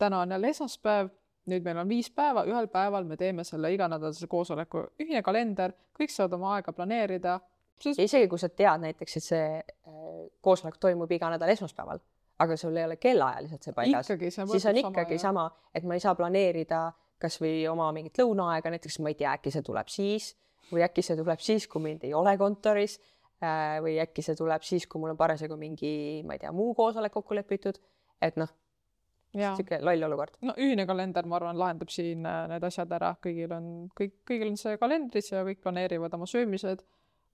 [0.00, 1.10] täna on jälle esmaspäev,
[1.50, 6.12] nüüd meil on viis päeva, ühel päeval me teeme selle iganädalase koosoleku, ühine kalender, kõik
[6.14, 7.40] saavad oma aega planeerida.
[7.84, 9.92] ja isegi kui sa tead näiteks, et see äh,
[10.40, 12.02] koosolek toimub iga nädal esmaspäeval,
[12.40, 16.02] aga sul ei ole kellaajaliselt see paigas, siis on ikkagi sama, sama, et ma ei
[16.02, 16.88] saa planeerida
[17.20, 20.32] kasvõi oma mingit lõunaaega, näiteks ma ei tea, äkki see tuleb siis
[20.70, 22.96] või äkki see tuleb siis, kui mind ei ole kontoris
[23.40, 26.74] Äh, või äkki see tuleb siis, kui mul on parasjagu mingi, ma ei tea, muu
[26.76, 27.78] koosolek kokku lepitud,
[28.20, 28.50] et noh,
[29.32, 30.34] niisugune loll olukord.
[30.44, 34.50] no ühine kalender, ma arvan, lahendab siin äh, need asjad ära, kõigil on, kõik, kõigil
[34.52, 36.84] on see kalendris ja kõik planeerivad oma söömised,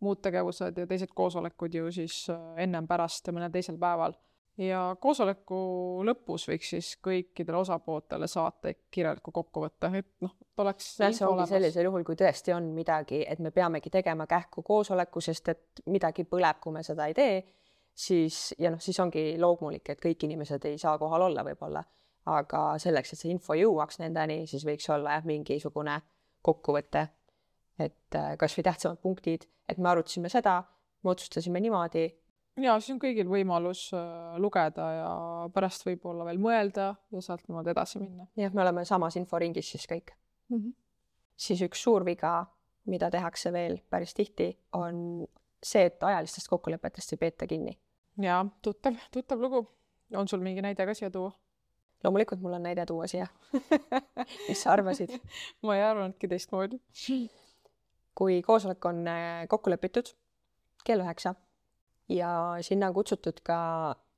[0.06, 4.14] muud tegevused ja teised koosolekud ju siis äh, ennem-pärast ja mõnel teisel päeval
[4.58, 5.58] ja koosoleku
[6.06, 11.48] lõpus võiks siis kõikidele osapooltele saata kirjaliku kokkuvõtte, et noh, et oleks no, see ongi
[11.50, 16.24] sellisel juhul, kui tõesti on midagi, et me peamegi tegema kähku koosoleku, sest et midagi
[16.24, 17.36] põleb, kui me seda ei tee,
[17.96, 21.84] siis ja noh, siis ongi loomulik, et kõik inimesed ei saa kohal olla võib-olla,
[22.32, 26.00] aga selleks, et see info jõuaks nendeni, siis võiks olla jah, mingisugune
[26.46, 27.08] kokkuvõte,
[27.82, 30.62] et äh, kasvõi tähtsamad punktid, et me arutasime seda,
[31.04, 32.08] me otsustasime niimoodi
[32.62, 35.12] ja siis on kõigil võimalus äh, lugeda ja
[35.54, 38.28] pärast võib-olla veel mõelda ja sealt niimoodi edasi minna.
[38.38, 40.12] jah, me oleme samas inforingis siis kõik
[40.48, 40.58] mm.
[40.58, 40.74] -hmm.
[41.36, 42.46] siis üks suur viga,
[42.86, 45.26] mida tehakse veel päris tihti, on
[45.62, 47.78] see, et ajalistest kokkulepetest ei peeta kinni.
[48.22, 49.66] jaa, tuttav, tuttav lugu.
[50.14, 51.32] on sul mingi näide ka siia tuua?
[52.04, 53.26] loomulikult mul on näide tuua siia
[54.48, 55.10] mis sa arvasid
[55.62, 56.80] ma ei arvanudki teistmoodi.
[58.14, 60.14] kui koosolek on äh, kokku lepitud
[60.84, 61.34] kell üheksa
[62.08, 63.58] ja sinna on kutsutud ka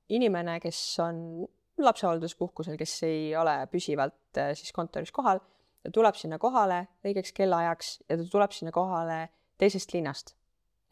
[0.09, 1.47] inimene, kes on
[1.79, 5.41] lapsehoolduspuhkusel, kes ei ole püsivalt äh, siis kontoris kohal,
[5.83, 10.35] ta tuleb sinna kohale õigeks kellaajaks ja ta tuleb sinna kohale teisest linnast.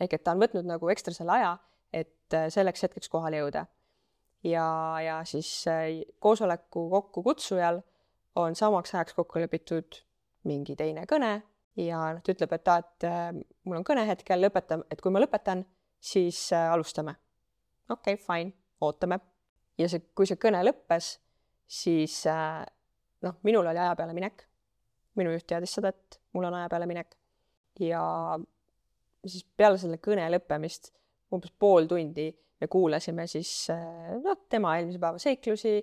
[0.01, 1.57] ehk et ta on võtnud nagu ekstra selle aja,
[1.93, 3.67] et äh, selleks hetkeks kohale jõuda.
[4.45, 4.69] ja,
[5.03, 7.83] ja siis äh, koosoleku kokkukutsujal
[8.37, 10.03] on samaks ajaks kokku lepitud
[10.45, 11.41] mingi teine kõne
[11.77, 13.07] ja noh, ta ütleb, et aa, et
[13.65, 15.65] mul on kõne hetkel, lõpetan, et kui ma lõpetan
[16.07, 17.17] siis äh, alustame.
[17.91, 19.21] okei okay,, fine, ootame.
[19.79, 21.17] ja see, kui see kõne lõppes,
[21.67, 22.63] siis äh,
[23.27, 24.47] noh, minul oli aja peale minek.
[25.17, 27.17] minu juht teadis seda, et mul on aja peale minek.
[27.81, 28.03] ja
[29.27, 30.93] siis peale selle kõne lõppemist
[31.35, 33.51] umbes pool tundi me kuulasime siis
[34.23, 35.81] noh, tema eelmise päeva seiklusi,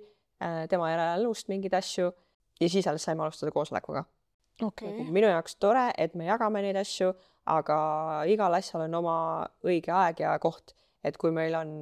[0.72, 2.08] tema järelenõust mingeid asju
[2.62, 4.06] ja siis alles saime alustada koosolekuga
[4.62, 5.04] okay..
[5.12, 7.12] minu jaoks tore, et me jagame neid asju,
[7.52, 7.78] aga
[8.30, 9.18] igal asjal on oma
[9.66, 11.74] õige aeg ja koht, et kui meil on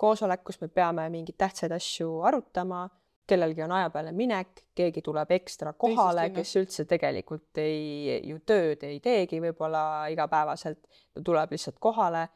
[0.00, 2.86] koosolek, kus me peame mingeid tähtsaid asju arutama,
[3.30, 8.82] kellelgi on aja peale minek, keegi tuleb ekstra kohale, kes üldse tegelikult ei, ju tööd
[8.88, 10.80] ei teegi võib-olla igapäevaselt,
[11.14, 12.26] ta tuleb lihtsalt kohale,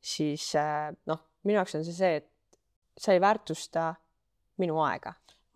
[0.00, 2.60] siis eh, noh, minu jaoks on see see, et
[2.98, 3.90] sa ei väärtusta
[4.62, 5.12] minu aega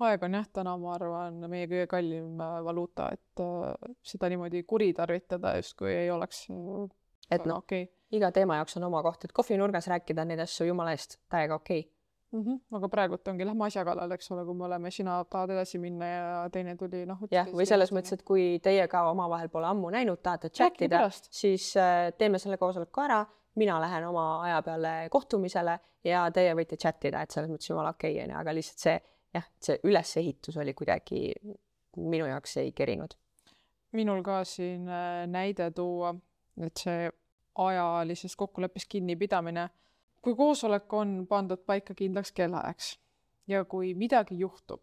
[0.09, 4.65] aeg on jah, täna ma arvan, meie kõige kallim äh, valuuta, et äh, seda niimoodi
[4.69, 6.87] kuritarvitada justkui ei oleks äh,
[7.33, 10.95] et noh okay., iga teema jaoks on oma koht, et kohvinurgas rääkida neid asju jumala
[10.97, 11.91] eest, täiega okei okay.
[12.33, 12.43] mm.
[12.45, 12.79] -hmm.
[12.79, 16.07] aga praegult ongi, lähme asja kallale, eks ole, kui me oleme, sina tahad edasi minna
[16.07, 17.23] ja teine tuli, noh.
[17.31, 21.07] jah, või selles mõttes, et kui teie ka omavahel pole ammu näinud, tahate chat ida,
[21.11, 21.73] siis
[22.19, 27.23] teeme selle koosoleku ära, mina lähen oma aja peale kohtumisele ja teie võite chat ida,
[27.23, 29.01] et selles mõttes jumala okei okay, onju, aga lihtsalt see
[29.35, 31.33] jah, see ülesehitus oli kuidagi
[31.97, 33.15] minu jaoks ei kerinud.
[33.93, 36.15] minul ka siin äh, näide tuua,
[36.57, 37.11] et see
[37.55, 39.69] ajalisest kokkuleppest kinnipidamine,
[40.23, 42.99] kui koosolek on pandud paika kindlaks kellaajaks
[43.47, 44.81] ja kui midagi juhtub,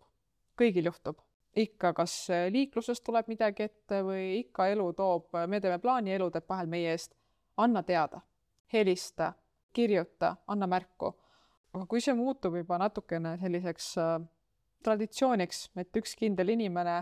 [0.59, 1.19] kõigil juhtub,
[1.55, 2.13] ikka kas
[2.51, 6.91] liikluses tuleb midagi ette või ikka elu toob, me teeme plaani, elu teeb vahel meie
[6.93, 7.15] eest,
[7.57, 8.21] anna teada,
[8.73, 9.33] helista,
[9.73, 11.15] kirjuta, anna märku.
[11.73, 14.21] aga kui see muutub juba natukene selliseks äh,
[14.83, 17.01] traditsiooniks, et üks kindel inimene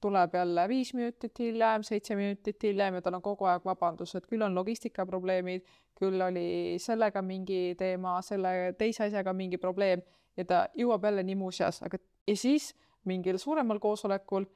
[0.00, 4.26] tuleb jälle viis minutit hiljem, seitse minutit hiljem ja tal on kogu aeg vabandus, et
[4.28, 5.64] küll on logistikaprobleemid,
[5.96, 10.04] küll oli sellega mingi teema, selle teise asjaga mingi probleem
[10.36, 11.98] ja ta jõuab jälle nii muuseas, aga
[12.28, 12.74] ja siis
[13.08, 14.46] mingil suuremal koosolekul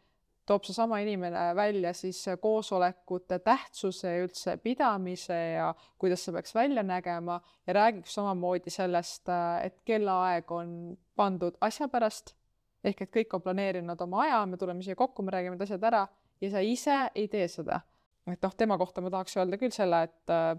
[0.51, 5.68] toob seesama inimene välja siis koosolekute tähtsuse ja üldse pidamise ja
[5.99, 9.31] kuidas see peaks välja nägema ja räägib samamoodi sellest,
[9.62, 10.75] et kellaaeg on
[11.16, 12.35] pandud asja pärast
[12.85, 15.85] ehk et kõik on planeerinud oma aja, me tuleme siia kokku, me räägime need asjad
[15.90, 16.03] ära
[16.40, 17.81] ja sa ise ei tee seda.
[18.31, 20.55] et noh, tema kohta ma tahaks öelda küll selle, et äh,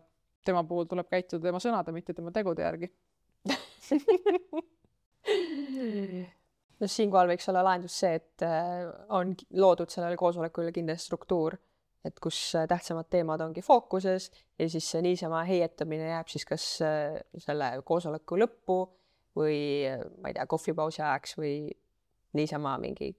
[0.46, 2.92] tema puhul tuleb käituda tema sõnade, mitte tema tegude järgi
[6.82, 8.86] no siinkohal võiks olla lahendus see, et äh,
[9.18, 11.58] on loodud sellele koosolekule kindel struktuur,
[12.06, 16.66] et kus äh, tähtsamad teemad ongi fookuses ja siis see niisama heietamine jääb siis kas
[16.86, 18.78] äh, selle koosoleku lõppu
[19.38, 21.56] või äh, ma ei tea, kohvipausi ajaks või
[22.38, 23.12] niisama mingi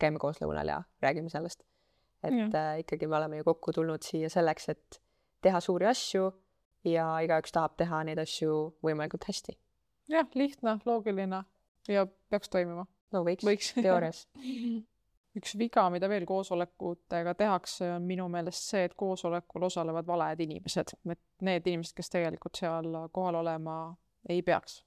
[0.00, 1.62] käime koos lõunal ja räägime sellest.
[2.22, 2.54] et Jah.
[2.54, 5.00] äh, ikkagi me oleme ju kokku tulnud siia selleks, et
[5.42, 6.30] teha suuri asju
[6.84, 9.58] ja igaüks tahab teha neid asju võimalikult hästi.
[10.08, 11.44] jah, lihtne, loogiline
[11.88, 12.86] ja peaks toimima.
[13.12, 13.74] no võiks, Võiks.
[13.84, 14.26] teoorias
[15.36, 20.94] üks viga, mida veel koosolekutega tehakse, on minu meelest see, et koosolekul osalevad valed inimesed,
[21.14, 23.76] et need inimesed, kes tegelikult seal kohal olema
[24.28, 24.82] ei peaks.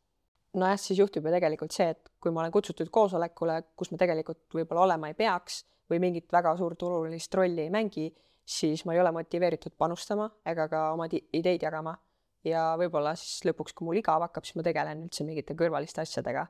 [0.60, 4.44] nojah, siis juhtub ju tegelikult see, et kui ma olen kutsutud koosolekule, kus ma tegelikult
[4.56, 8.10] võib-olla olema ei peaks või mingit väga suurt olulist rolli ei mängi,
[8.46, 11.98] siis ma ei ole motiveeritud panustama ega ka oma ideid jagama.
[12.46, 16.48] ja võib-olla siis lõpuks, kui mul igav hakkab, siis ma tegelen üldse mingite kõrvaliste asjadega.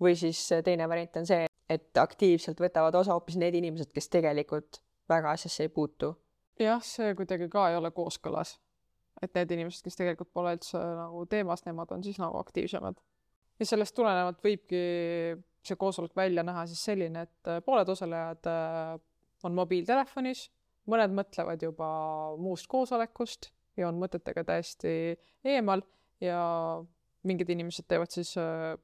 [0.00, 4.80] või siis teine variant on see, et aktiivselt võtavad osa hoopis need inimesed, kes tegelikult
[5.08, 6.16] väga asjasse ei puutu.
[6.58, 8.58] jah, see kuidagi ka ei ole kooskõlas.
[9.22, 12.96] et need inimesed, kes tegelikult pole üldse nagu teemas, nemad on siis nagu aktiivsemad.
[13.60, 14.80] Ja sellest tulenevalt võibki
[15.66, 18.96] see koosolek välja näha siis selline, et äh, pooled osalejad äh,
[19.46, 20.46] on mobiiltelefonis,
[20.90, 21.88] mõned mõtlevad juba
[22.40, 24.90] muust koosolekust ja on mõtetega täiesti
[25.44, 25.82] eemal
[26.22, 26.40] ja
[27.26, 28.76] mingid inimesed teevad siis äh,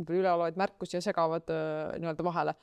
[0.00, 2.54] üleolevaid märkusi ja segavad nii-öelda vahele.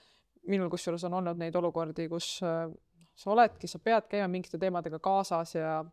[0.48, 5.54] minul kusjuures on olnud neid olukordi, kus sa oledki, sa pead käima mingite teemadega kaasas
[5.56, 5.84] ja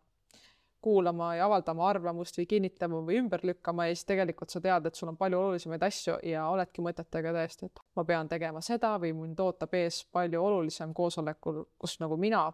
[0.84, 4.98] kuulama ja avaldama arvamust või kinnitama või ümber lükkama ja siis tegelikult sa tead, et
[4.98, 9.14] sul on palju olulisemaid asju ja oledki mõtetega täiesti, et ma pean tegema seda või
[9.16, 12.44] mind ootab ees palju olulisem koosolekul, kus nagu mina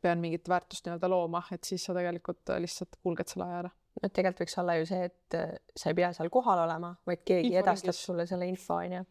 [0.00, 3.72] pean mingit väärtust nii-öelda looma, et siis sa tegelikult lihtsalt kulged selle aja ära.
[4.02, 7.24] no tegelikult võiks olla ju see, et äh, sa ei pea seal kohal olema, vaid
[7.24, 7.64] keegi Inforingis.
[7.64, 9.02] edastab sulle selle info, onju.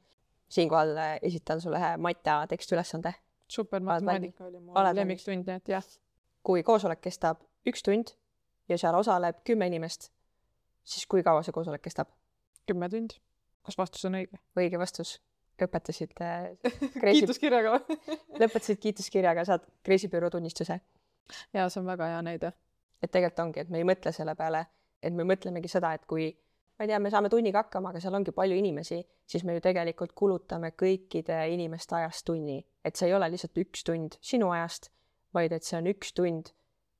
[0.55, 3.13] siinkohal äh, esitan sulle ühe Matja tekstiülesande.
[3.49, 5.93] supermatemaatika oli mu lemmiktund, nii et jah,
[6.43, 8.15] kui koosolek kestab üks tund
[8.69, 10.09] ja seal osaleb kümme inimest,
[10.83, 12.09] siis kui kaua see koosolek kestab?
[12.69, 13.17] kümme tundi.
[13.65, 14.39] kas vastus on õige?
[14.57, 15.17] õige vastus.
[15.61, 16.49] lõpetasid äh,
[17.01, 17.79] Kreisi, kiituskirjaga
[18.41, 20.79] lõpetasid kiituskirjaga, saad kreisibüroo tunnistuse.
[21.53, 22.53] jaa, see on väga hea näide.
[23.01, 24.65] et tegelikult ongi, et me ei mõtle selle peale,
[25.01, 26.29] et me mõtlemegi seda, et kui
[26.79, 29.63] ma ei tea, me saame tunniga hakkama, aga seal ongi palju inimesi, siis me ju
[29.63, 34.87] tegelikult kulutame kõikide inimeste ajast tunni, et see ei ole lihtsalt üks tund sinu ajast,
[35.35, 36.53] vaid et see on üks tund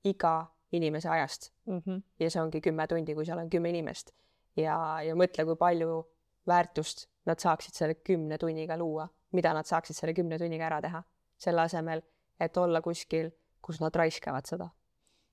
[0.03, 1.77] iga inimese ajast mm.
[1.77, 2.01] -hmm.
[2.19, 4.11] ja see ongi kümme tundi, kui seal on kümme inimest.
[4.57, 6.03] ja, ja mõtle, kui palju
[6.47, 11.03] väärtust nad saaksid selle kümne tunniga luua, mida nad saaksid selle kümne tunniga ära teha,
[11.37, 12.01] selle asemel,
[12.39, 14.69] et olla kuskil, kus nad raiskavad seda.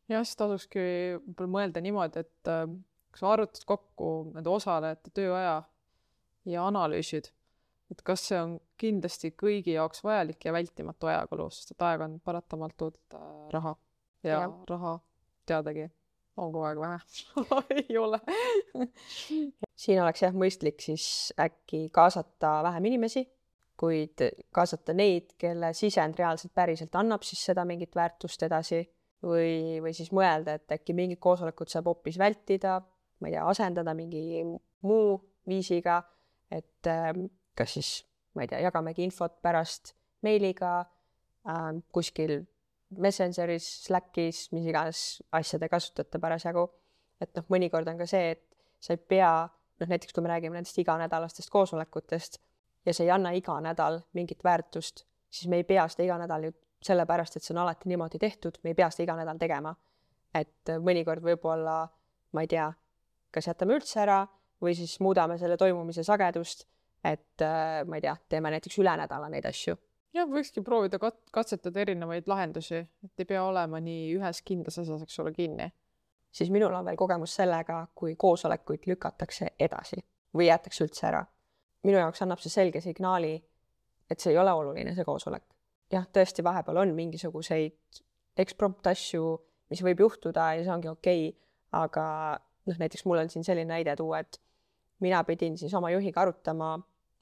[0.09, 0.83] jah, siis tasukski
[1.23, 2.67] võib-olla mõelda niimoodi, et äh,
[3.11, 5.57] kui sa arvutad kokku nende osalejate tööaja
[6.47, 7.33] ja analüüsid,
[7.91, 12.21] et kas see on kindlasti kõigi jaoks vajalik ja vältimatu ajakulu, sest et aeg on
[12.21, 13.77] paratamatult äh, raha
[14.23, 14.99] ja, ja raha
[15.47, 15.87] teadagi
[16.37, 16.99] on kogu aeg vähe
[17.81, 18.21] ei ole.
[19.77, 23.25] siin oleks jah mõistlik siis äkki kaasata vähem inimesi,
[23.77, 28.83] kuid kaasata neid, kelle sisend reaalselt päriselt annab siis seda mingit väärtust edasi
[29.25, 32.81] või, või siis mõelda, et äkki mingit koosolekut saab hoopis vältida,
[33.21, 34.45] ma ei tea, asendada mingi
[34.87, 35.17] muu
[35.49, 36.03] viisiga,
[36.53, 37.91] et ähm, kas siis,
[38.37, 39.95] ma ei tea, jagamegi infot pärast
[40.27, 40.79] meiliga
[41.49, 42.43] ähm, kuskil
[42.91, 46.69] Messengeris, Slackis, mis iganes asja te kasutate parasjagu.
[47.21, 48.43] et noh, mõnikord on ka see, et
[48.81, 49.49] sa ei pea,
[49.81, 52.39] noh näiteks kui me räägime nendest iganädalastest koosolekutest
[52.87, 56.45] ja see ei anna iga nädal mingit väärtust, siis me ei pea seda iga nädal
[56.49, 56.53] ju
[56.85, 59.75] sellepärast, et see on alati niimoodi tehtud, me ei pea seda iga nädal tegema.
[60.37, 61.87] et mõnikord võib-olla,
[62.37, 62.67] ma ei tea,
[63.33, 64.19] kas jätame üldse ära
[64.61, 66.67] või siis muudame selle toimumise sagedust,
[67.05, 67.41] et
[67.87, 69.79] ma ei tea, teeme näiteks üle nädala neid asju.
[70.17, 75.05] jah, võikski proovida kat-, katsetada erinevaid lahendusi, et ei pea olema nii ühes kindlas asjas,
[75.07, 75.71] eks ole, kinni.
[76.33, 80.03] siis minul on veel kogemus sellega, kui koosolekuid lükatakse edasi
[80.37, 81.25] või jäetakse üldse ära.
[81.83, 83.37] minu jaoks annab see selge signaali,
[84.11, 85.45] et see ei ole oluline, see koosolek.
[85.93, 88.03] jah, tõesti, vahepeal on mingisuguseid
[88.37, 89.37] eksprompt asju,
[89.71, 91.41] mis võib juhtuda ja see ongi okei okay,,
[91.73, 92.07] aga
[92.67, 94.41] noh, näiteks mul on siin selline näide tuua, et
[95.01, 96.77] mina pidin siis oma juhiga arutama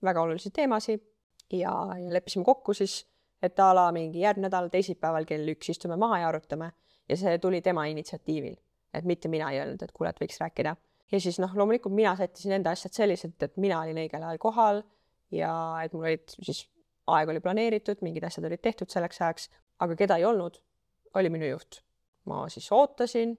[0.04, 1.13] väga olulisi teemasid
[1.52, 3.02] ja, ja leppisime kokku siis,
[3.42, 6.72] et a la mingi järgmine nädal teisipäeval kell üks istume maha ja arutame
[7.08, 8.56] ja see tuli tema initsiatiivil
[8.94, 10.76] et mitte mina ei öelnud, et kuule, et võiks rääkida.
[11.12, 14.82] ja siis noh, loomulikult mina sättisin enda asjad selliselt, et mina olin õigel ajal kohal
[15.34, 15.52] ja
[15.84, 16.64] et mul olid siis,
[17.10, 19.48] aeg oli planeeritud, mingid asjad olid tehtud selleks ajaks,
[19.84, 20.60] aga keda ei olnud,
[21.18, 21.82] oli minu juht.
[22.30, 23.34] ma siis ootasin,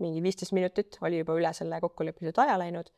[0.00, 2.88] mingi viisteist minutit oli juba üle selle kokkulepitud aja läinud,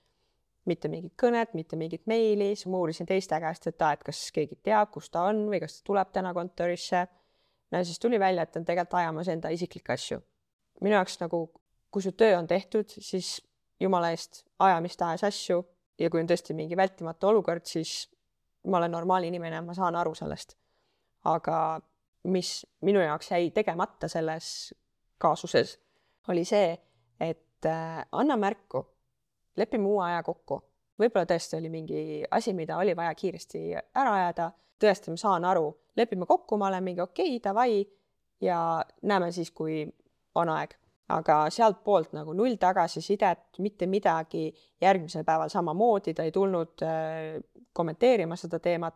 [0.69, 4.21] mitte mingit kõnet, mitte mingit meili, siis ma uurisin teiste käest, et aa, et kas
[4.35, 7.07] keegi teab, kus ta on või kas ta tuleb täna kontorisse
[7.73, 10.21] no ja siis tuli välja, et ta on tegelikult ajamas enda isiklikke asju.
[10.81, 11.45] minu jaoks nagu,
[11.91, 13.41] kui su töö on tehtud, siis
[13.81, 15.63] jumala eest aja mis tahes asju
[15.99, 18.09] ja kui on tõesti mingi vältimatu olukord, siis
[18.67, 20.57] ma olen normaalne inimene, ma saan aru sellest.
[21.25, 21.81] aga
[22.25, 24.75] mis minu jaoks jäi tegemata selles
[25.19, 25.79] kaasuses,
[26.29, 26.75] oli see,
[27.21, 28.83] et äh, anna märku,
[29.57, 30.63] lepime uue aja kokku.
[31.01, 35.67] võib-olla tõesti oli mingi asi, mida oli vaja kiiresti ära ajada, tõesti, ma saan aru,
[35.97, 37.83] lepime kokku, ma olen mingi okei okay,, davai
[38.41, 39.83] ja näeme siis, kui
[40.35, 40.79] on aeg.
[41.13, 44.47] aga sealtpoolt nagu null tagasisidet, mitte midagi,
[44.81, 48.95] järgmisel päeval samamoodi, ta ei tulnud äh, kommenteerima seda teemat.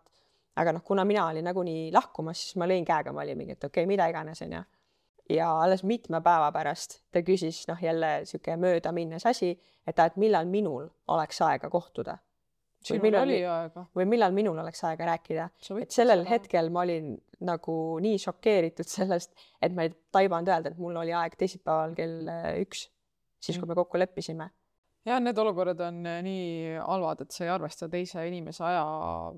[0.56, 3.64] aga noh, kuna mina olin nagunii lahkumas, siis ma lõin käega, ma olin mingi, et
[3.64, 4.62] okei okay,, mida iganes, onju
[5.30, 9.54] ja alles mitme päeva pärast ta küsis, noh jälle sihuke möödaminnes asi,
[9.86, 12.18] et, et millal minul oleks aega kohtuda.
[12.86, 13.86] sinul millal, oli aega.
[13.96, 15.48] või millal minul oleks aega rääkida.
[15.82, 16.30] et sellel seda...
[16.30, 21.12] hetkel ma olin nagu nii šokeeritud sellest, et ma ei taibanud öelda, et mul oli
[21.12, 22.30] aeg teisipäeval kell
[22.62, 22.86] üks,
[23.40, 23.74] siis kui mm.
[23.74, 24.50] me kokku leppisime
[25.06, 28.84] jah, need olukorrad on äh, nii halvad, et sa ei arvesta teise inimese aja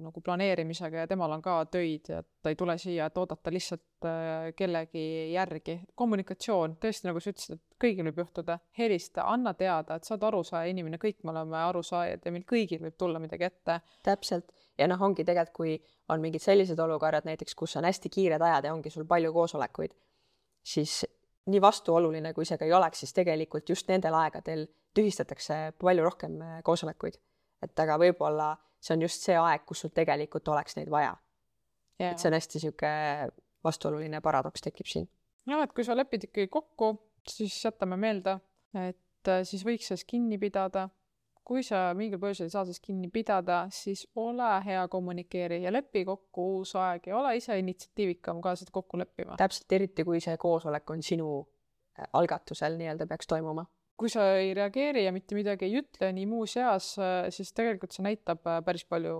[0.01, 4.09] nagu planeerimisega ja temal on ka töid ja ta ei tule siia, et oodata lihtsalt
[4.09, 5.05] äh, kellegi
[5.35, 5.79] järgi.
[5.99, 10.29] kommunikatsioon, tõesti, nagu sa ütlesid, et kõigil võib juhtuda, helista, anna teada, et sa oled
[10.31, 13.81] arusaaja inimene, kõik me oleme arusaajad ja meil kõigil võib tulla midagi ette.
[14.05, 15.77] täpselt ja noh, ongi tegelikult, kui
[16.13, 19.95] on mingid sellised olukorrad näiteks, kus on hästi kiired ajad ja ongi sul palju koosolekuid,
[20.65, 21.03] siis
[21.49, 26.41] nii vastuoluline, kui see ka ei oleks, siis tegelikult just nendel aegadel tühistatakse palju rohkem
[26.43, 27.19] äh, koosolekuid.
[27.63, 31.17] et aga võib-olla see on just see aeg, kus sul tegelikult oleks neid vaja
[31.99, 32.13] yeah..
[32.13, 33.31] et see on hästi niisugune
[33.65, 35.09] vastuoluline paradoks tekib siin.
[35.51, 36.93] noh, et kui sa lepid ikkagi kokku,
[37.29, 38.39] siis jätame meelde,
[38.79, 40.89] et äh, siis võiks sellest kinni pidada.
[41.49, 46.05] Kui sa mingil põhjusel ei saa sellest kinni pidada, siis ole hea kommunikeeri ja lepi
[46.09, 49.39] kokku uus aeg ja ole ise initsiatiivikam ka seda kokku leppima.
[49.41, 53.65] täpselt, eriti kui see koosolek on sinu äh, algatusel nii-öelda peaks toimuma
[53.99, 56.93] kui sa ei reageeri ja mitte midagi ei ütle nii muus eas,
[57.35, 59.17] siis tegelikult see näitab äh, päris palju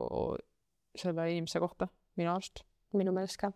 [0.99, 1.89] selle inimese kohta,
[2.19, 2.63] minu arust.
[2.97, 3.51] minu meelest ka.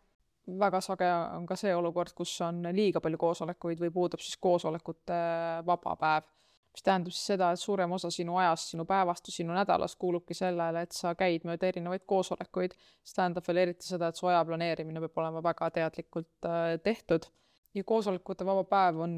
[0.59, 5.19] väga sage on ka see olukord, kus on liiga palju koosolekuid või puudub siis koosolekute
[5.67, 6.27] vaba päev,
[6.73, 10.35] mis tähendab siis seda, et suurem osa sinu ajast, sinu päevast või sinu nädalast kuulubki
[10.35, 12.75] sellele, et sa käid mööda erinevaid koosolekuid.
[13.05, 17.29] see tähendab veel eriti seda, et su aja planeerimine peab olema väga teadlikult äh, tehtud
[17.75, 19.17] ja koosolekute vaba päev on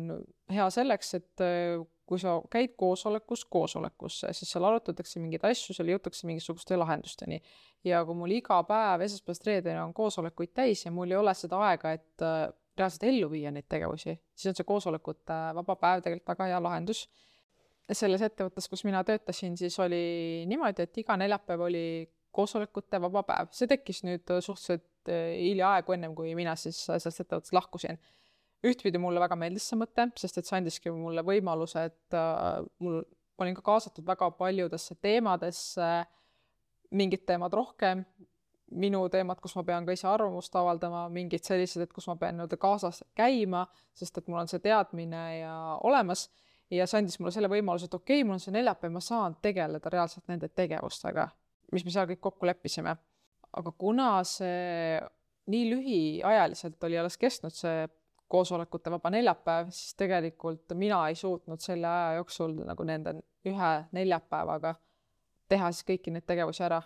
[0.50, 5.88] hea selleks, et äh, kui sa käid koosolekust koosolekusse, siis seal arutatakse mingeid asju, seal
[5.94, 7.40] jõutakse mingisuguste lahendusteni.
[7.84, 11.60] ja kui mul iga päev esmaspäevast reedeni on koosolekuid täis ja mul ei ole seda
[11.68, 16.34] aega, et äh, reaalselt ellu viia neid tegevusi, siis on see koosolekute vaba päev tegelikult
[16.34, 17.06] väga hea lahendus.
[17.92, 21.86] Selles ettevõttes, kus mina töötasin, siis oli niimoodi, et iga neljapäev oli
[22.34, 27.54] koosolekute vaba päev, see tekkis nüüd suhteliselt äh, hiljaaegu, ennem kui mina siis sellest ettevõttest
[27.54, 28.00] lahkusin.
[28.64, 33.02] Ühtpidi mulle väga meeldis see mõte, sest et see andiski mulle võimaluse, et äh, mul,
[33.36, 35.90] ma olin ka kaasatud väga paljudesse teemadesse,
[36.94, 38.04] mingid teemad rohkem,
[38.74, 42.38] minu teemad, kus ma pean ka ise arvamust avaldama, mingid sellised, et kus ma pean
[42.38, 46.26] nii-öelda kaasas käima, sest et mul on see teadmine ja olemas
[46.70, 49.36] ja see andis mulle selle võimaluse, et okei okay,, mul on see neljapäev, ma saan
[49.42, 51.28] tegeleda reaalselt nende tegevustega,
[51.72, 52.96] mis me seal kõik kokku leppisime.
[53.54, 55.00] aga kuna see
[55.46, 57.84] nii lühiajaliselt oli alles kestnud see
[58.28, 64.74] koosolekute vaba neljapäev, siis tegelikult mina ei suutnud selle aja jooksul nagu nende ühe neljapäevaga
[65.48, 66.80] teha siis kõiki neid tegevusi ära,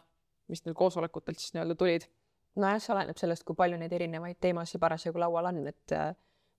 [0.50, 2.08] mis neil koosolekutelt siis nii-öelda tulid.
[2.58, 6.10] nojah, see oleneb sellest, kui palju neid erinevaid teemasid parasjagu laual on, et äh,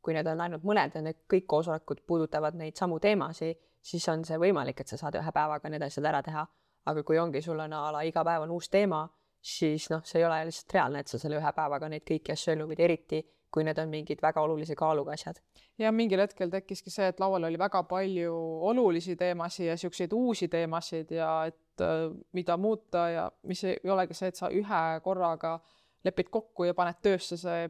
[0.01, 4.23] kui need on ainult mõned ja need kõik koosolekud puudutavad neid samu teemasid, siis on
[4.25, 6.47] see võimalik, et sa saad ühe päevaga need asjad ära teha.
[6.89, 9.03] aga kui ongi, sul on a la iga päev on uus teema,
[9.41, 12.53] siis noh, see ei ole lihtsalt reaalne, et sa selle ühe päevaga neid kõiki asju
[12.53, 13.19] ellu viid, eriti
[13.51, 15.39] kui need on mingid väga olulise kaaluga asjad.
[15.77, 18.33] ja mingil hetkel tekkiski see, et laual oli väga palju
[18.71, 24.13] olulisi teemasid ja niisuguseid uusi teemasid ja et äh, mida muuta ja mis ei olegi
[24.13, 25.57] see, et sa ühe korraga
[26.05, 27.69] lepid kokku ja paned töösse, see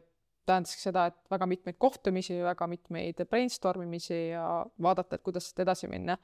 [0.50, 4.44] tähendaski seda, et väga mitmeid kohtumisi, väga mitmeid brainstorm imisi ja
[4.82, 6.18] vaadata, et kuidas sealt edasi minna.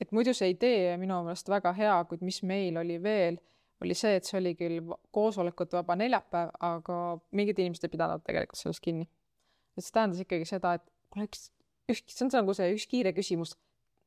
[0.00, 3.40] et muidu see idee minu meelest väga hea, kuid mis meil oli veel
[3.84, 6.98] oli see, et see oli küll koosolekute vaba neljapäev, aga
[7.36, 9.08] mingid inimesed ei pidanud tegelikult sellest kinni.
[9.76, 11.48] et see tähendas ikkagi seda, et kuule, üks,
[11.92, 13.56] üks, see on nagu see üks kiire küsimus.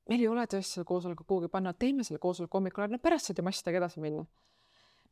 [0.09, 3.39] meil ei ole tõesti seda koosolekut kuhugi panna, teeme selle koosoleku hommikul no pärast saad
[3.39, 4.25] ju massidega edasi minna.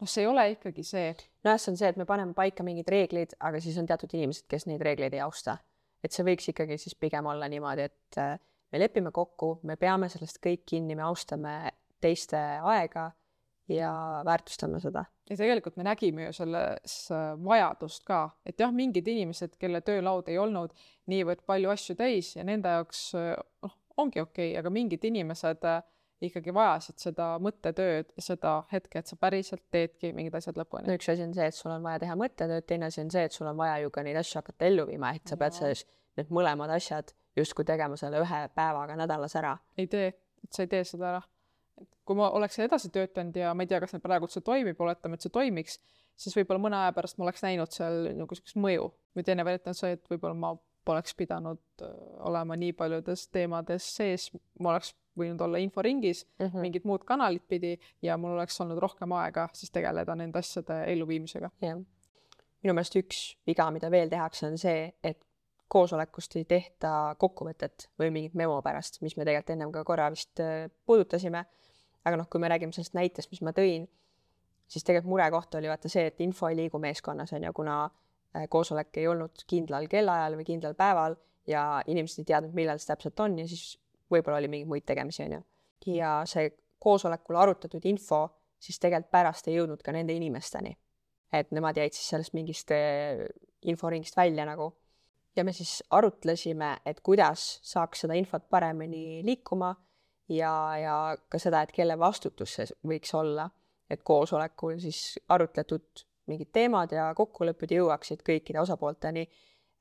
[0.02, 1.12] Noh, see ei ole ikkagi see.
[1.46, 4.48] nojah, see on see, et me paneme paika mingid reeglid, aga siis on teatud inimesed,
[4.52, 5.58] kes neid reegleid ei austa.
[6.02, 8.36] et see võiks ikkagi siis pigem olla niimoodi, et äh,
[8.72, 11.56] me lepime kokku, me peame sellest kõik kinni, me austame
[12.02, 13.12] teiste aega
[13.70, 13.92] ja
[14.26, 15.06] väärtustama seda.
[15.30, 20.30] ja tegelikult me nägime ju selles äh, vajadust ka, et jah, mingid inimesed, kelle töölaud
[20.30, 20.74] ei olnud
[21.12, 25.70] niivõrd palju asju täis ja nende jaoks äh, noh, ongi okei okay,, aga mingid inimesed
[25.70, 25.84] äh,
[26.22, 30.86] ikkagi vajasid seda mõttetööd, seda hetke, et sa päriselt teedki mingid asjad lõpuni.
[30.88, 33.24] no üks asi on see, et sul on vaja teha mõttetööd, teine asi on see,
[33.26, 35.86] et sul on vaja ju ka neid asju hakata ellu viima, et sa pead selles,
[36.20, 39.56] need mõlemad asjad justkui tegema selle ühe päevaga nädalas ära.
[39.78, 40.12] ei tee,
[40.44, 41.22] et sa ei tee seda ära.
[42.06, 45.18] kui ma oleks edasi töötanud ja ma ei tea, kas nüüd praegu see toimib, oletame,
[45.18, 45.80] et see toimiks,
[46.20, 48.92] siis võib-olla mõne aja pärast ma oleks näinud seal nagu niisugust mõju.
[49.16, 50.54] või teine variant on see, et võib-olla ma
[50.86, 51.94] poleks pidanud äh,
[52.28, 54.30] olema nii paljudes teemades sees,
[54.60, 56.62] ma oleks võinud olla inforingis mm -hmm.
[56.66, 61.50] mingit muud kanalit pidi ja mul oleks olnud rohkem aega siis tegeleda nende asjade elluviimisega.
[61.62, 61.82] jah.
[62.64, 65.26] minu meelest üks viga, mida veel tehakse, on see, et
[65.68, 70.40] koosolekust ei tehta kokkuvõtet või mingit memo pärast, mis me tegelikult ennem ka korra vist
[70.40, 71.46] äh, puudutasime.
[72.06, 73.88] aga noh, kui me räägime sellest näitest, mis ma tõin,
[74.68, 77.90] siis tegelikult murekoht oli vaata see, et info ei liigu meeskonnas on ju, kuna
[78.50, 81.16] koosolek ei olnud kindlal kellaajal või kindlal päeval
[81.48, 83.76] ja inimesed ei teadnud, millal see täpselt on ja siis
[84.12, 85.42] võib-olla oli mingeid muid tegemisi, on ju.
[85.98, 88.24] ja see koosolekul arutatud info
[88.62, 90.78] siis tegelikult pärast ei jõudnud ka nende inimesteni.
[91.34, 93.26] et nemad jäid siis sellest mingist eh,
[93.62, 94.74] inforingist välja nagu.
[95.36, 99.76] ja me siis arutlesime, et kuidas saaks seda infot paremini liikuma
[100.30, 103.50] ja, ja ka seda, et kelle vastutus see võiks olla,
[103.90, 109.28] et koosolekul siis arutletud mingid teemad ja kokkulepped jõuaksid kõikide osapoolteni,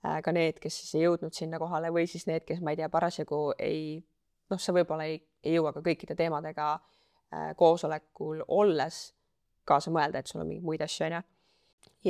[0.07, 2.81] äh, ka need, kes siis ei jõudnud sinna kohale või siis need, kes, ma ei
[2.83, 4.01] tea, parasjagu ei
[4.51, 9.03] noh, sa võib-olla ei, ei jõua ka kõikide teemadega äh, koosolekul olles
[9.69, 11.23] kaasa mõelda, et sul on mingeid muid asju, on ju.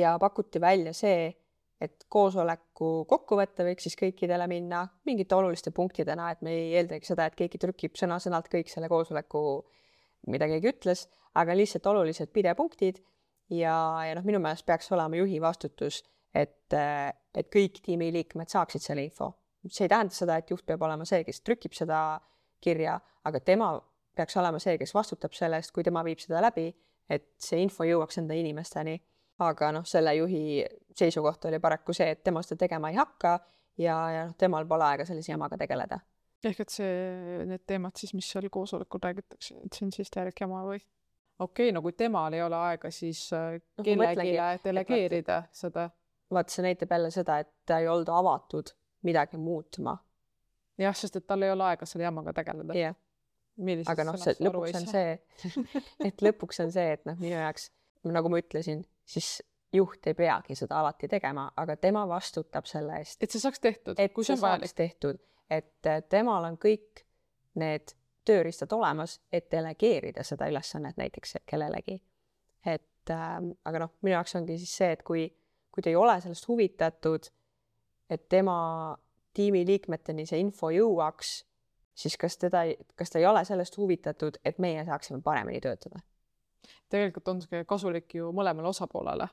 [0.01, 1.29] ja pakuti välja see,
[1.81, 7.25] et koosoleku kokkuvõte võiks siis kõikidele minna mingite oluliste punktidena, et me ei eeldagi seda,
[7.25, 9.41] et keegi trükib sõna-sõnalt kõik selle koosoleku,
[10.29, 13.01] mida keegi ütles, aga lihtsalt olulised pidepunktid
[13.51, 13.75] ja,
[14.07, 16.01] ja noh, minu meelest peaks olema juhi vastutus,
[16.33, 19.33] et, et kõik tiimiliikmed saaksid selle info.
[19.67, 22.19] see ei tähenda seda, et juht peab olema see, kes trükib seda
[22.63, 22.97] kirja,
[23.27, 23.73] aga tema
[24.15, 26.69] peaks olema see, kes vastutab selle eest, kui tema viib seda läbi,
[27.09, 28.99] et see info jõuaks enda inimesteni.
[29.41, 30.61] aga noh, selle juhi
[30.93, 33.39] seisukoht oli paraku see, et tema seda tegema ei hakka
[33.81, 35.99] ja, ja noh, temal pole aega sellise jamaga tegeleda.
[36.45, 36.91] ehk et see,
[37.49, 40.81] need teemad siis, mis seal koosolekul räägitakse, et see on siis täielik jama või?
[41.39, 45.89] Okei okay,, no kui temal ei ole aega, siis äh, no, kellelegi delegeerida seda.
[46.31, 48.73] vaata, see näitab jälle seda, et ta ei olnud avatud
[49.03, 49.97] midagi muutma
[50.85, 52.75] jah, sest et tal ei ole aega selle jamaga tegeleda.
[52.77, 52.95] yeah..
[53.91, 55.13] aga noh, see lõpuks on see,
[56.07, 57.69] et lõpuks on see, et noh, minu jaoks
[58.09, 59.39] nagu ma ütlesin, siis
[59.75, 63.19] juht ei peagi seda alati tegema, aga tema vastutab selle eest.
[63.21, 64.75] et see saaks tehtud, kui see on vajalik.
[64.77, 65.21] tehtud,
[65.51, 67.05] et temal on kõik
[67.61, 67.93] need
[68.25, 72.01] tööriistad olemas, et delegeerida seda ülesannet näiteks kellelegi.
[72.65, 75.25] et äh, aga noh, minu jaoks ongi siis see, et kui,
[75.71, 77.31] kui te ei ole sellest huvitatud,
[78.09, 78.97] et tema
[79.33, 81.31] tiimiliikmeteni see info jõuaks,
[81.95, 82.65] siis kas teda,
[82.95, 86.03] kas ta ei ole sellest huvitatud, et meie saaksime paremini töötada?
[86.91, 89.25] tegelikult on see kasulik ju mõlemale osapoolele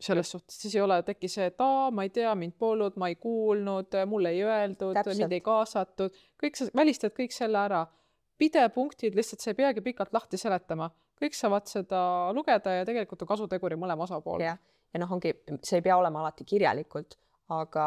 [0.00, 3.08] selles suhtes, siis ei ole, teki see, et aa, ma ei tea, mind polnud, ma
[3.08, 7.86] ei kuulnud, mulle ei öeldud, mind ei kaasatud, kõik sa välistad kõik selle ära.
[8.38, 12.00] Pidepunktid lihtsalt sa ei peagi pikalt lahti seletama, kõik saavad seda
[12.36, 14.44] lugeda ja tegelikult on kasuteguri mõlema osapoole.
[14.44, 14.58] jah,
[14.92, 15.32] ja noh, ongi,
[15.62, 17.18] see ei pea olema alati kirjalikult,
[17.56, 17.86] aga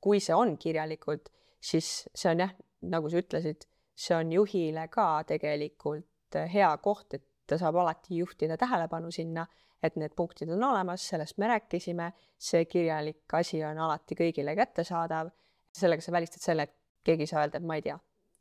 [0.00, 1.30] kui see on kirjalikult,
[1.60, 2.52] siis see on jah,
[2.86, 3.66] nagu sa ütlesid,
[3.96, 9.46] see on juhile ka tegelikult hea koht, et ta saab alati juhtida tähelepanu sinna,
[9.82, 15.30] et need punktid on olemas, sellest me rääkisime, see kirjalik asi on alati kõigile kättesaadav.
[15.76, 16.72] sellega sa välistad selle, et
[17.04, 17.98] keegi ei saa öelda, et ma ei tea.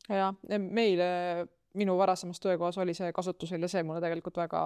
[0.10, 4.62] Jah, meile minu varasemas töökohas oli see kasutusel ja see mulle tegelikult väga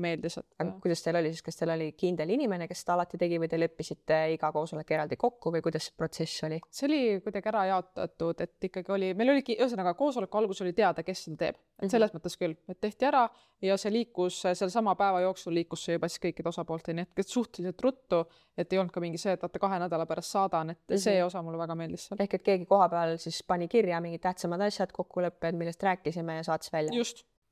[0.00, 0.48] meeldis, et.
[0.58, 3.50] aga kuidas teil oli siis, kas teil oli kindel inimene, kes seda alati tegi või
[3.50, 6.60] te leppisite iga koosolek eraldi kokku või kuidas see protsess oli?
[6.70, 11.04] see oli kuidagi ära jaotatud, et ikkagi oli, meil oligi, ühesõnaga koosoleku alguses oli teada,
[11.06, 11.94] kes seda teeb, et mhm.
[11.94, 13.26] selles mõttes küll, et tehti ära
[13.62, 17.82] ja see liikus selle sama päeva jooksul liikus see juba siis kõikide osapoolteni, et suhteliselt
[17.84, 18.22] ruttu,
[18.56, 21.02] et ei olnud ka mingi see, et vaata kahe nädala pärast saadan, et mm -hmm.
[21.04, 22.20] see osa mulle väga meeldis seal.
[22.20, 26.72] ehk et keegi kohapeal siis pani kirja mingid tähtsamad asjad, kokkulepped, millest rääkisime ja saatis
[26.72, 27.04] välja.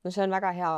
[0.03, 0.73] no see on väga hea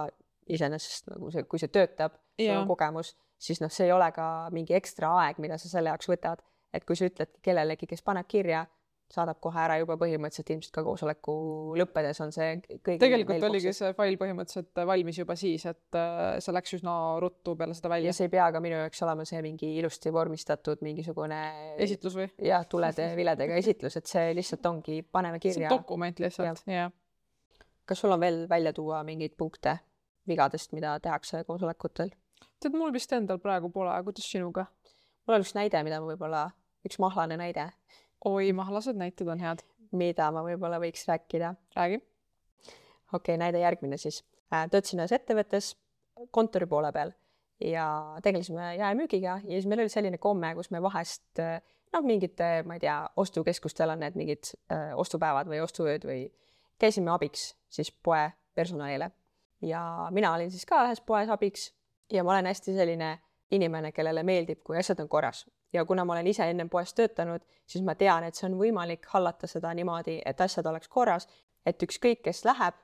[0.52, 4.28] iseenesest nagu see, kui see töötab, sul on kogemus, siis noh, see ei ole ka
[4.54, 6.44] mingi ekstra aeg, mida sa selle jaoks võtad,
[6.74, 8.66] et kui sa ütledki kellelegi, kes paneb kirja
[9.12, 11.34] saadab kohe ära juba põhimõtteliselt ilmselt ka koosoleku
[11.80, 16.56] lõppedes on see kõigi tegelikult oligi see fail põhimõtteliselt valmis juba siis, et äh, see
[16.56, 18.12] läks üsna ruttu peale seda välja.
[18.12, 21.42] ja see ei pea ka minu jaoks olema see mingi ilusti vormistatud mingisugune
[21.84, 22.30] esitlus või?
[22.48, 25.72] jah, tulede-viledega esitlus, et see lihtsalt ongi, paneme kirja.
[25.74, 26.90] dokument lihtsalt, jah ja..
[27.86, 29.78] Kas sul on veel välja tuua mingeid punkte,
[30.28, 32.12] vigadest, mida tehakse koosolekutel.
[32.62, 34.66] tead, mul vist endal praegu pole, kuidas sinuga?
[35.28, 36.44] mul on üks näide, mida ma võib-olla,
[36.88, 37.70] üks mahlane näide.
[38.26, 39.66] oi, mahlased näited on head.
[39.92, 41.56] mida ma võib-olla võiks rääkida.
[41.76, 42.02] räägi.
[43.14, 44.24] okei okay,, näide järgmine siis.
[44.50, 45.76] töötasin ühes ettevõttes
[46.32, 47.14] kontori poole peal
[47.62, 47.86] ja
[48.24, 52.84] tegelesime jaemüügiga ja siis meil oli selline komme, kus me vahest noh, mingite, ma ei
[52.84, 56.24] tea, ostukeskustel on need mingid öö, ostupäevad või ostuööd või
[56.82, 59.12] käisime abiks siis poe personalile.
[59.62, 61.72] Ja mina olin siis ka ühes poes abiks
[62.12, 63.12] ja ma olen hästi selline
[63.52, 65.46] inimene, kellele meeldib, kui asjad on korras.
[65.74, 69.06] Ja kuna ma olen ise ennem poes töötanud, siis ma tean, et see on võimalik
[69.14, 71.28] hallata seda niimoodi, et asjad oleks korras,
[71.66, 72.76] et ükskõik, kes läheb,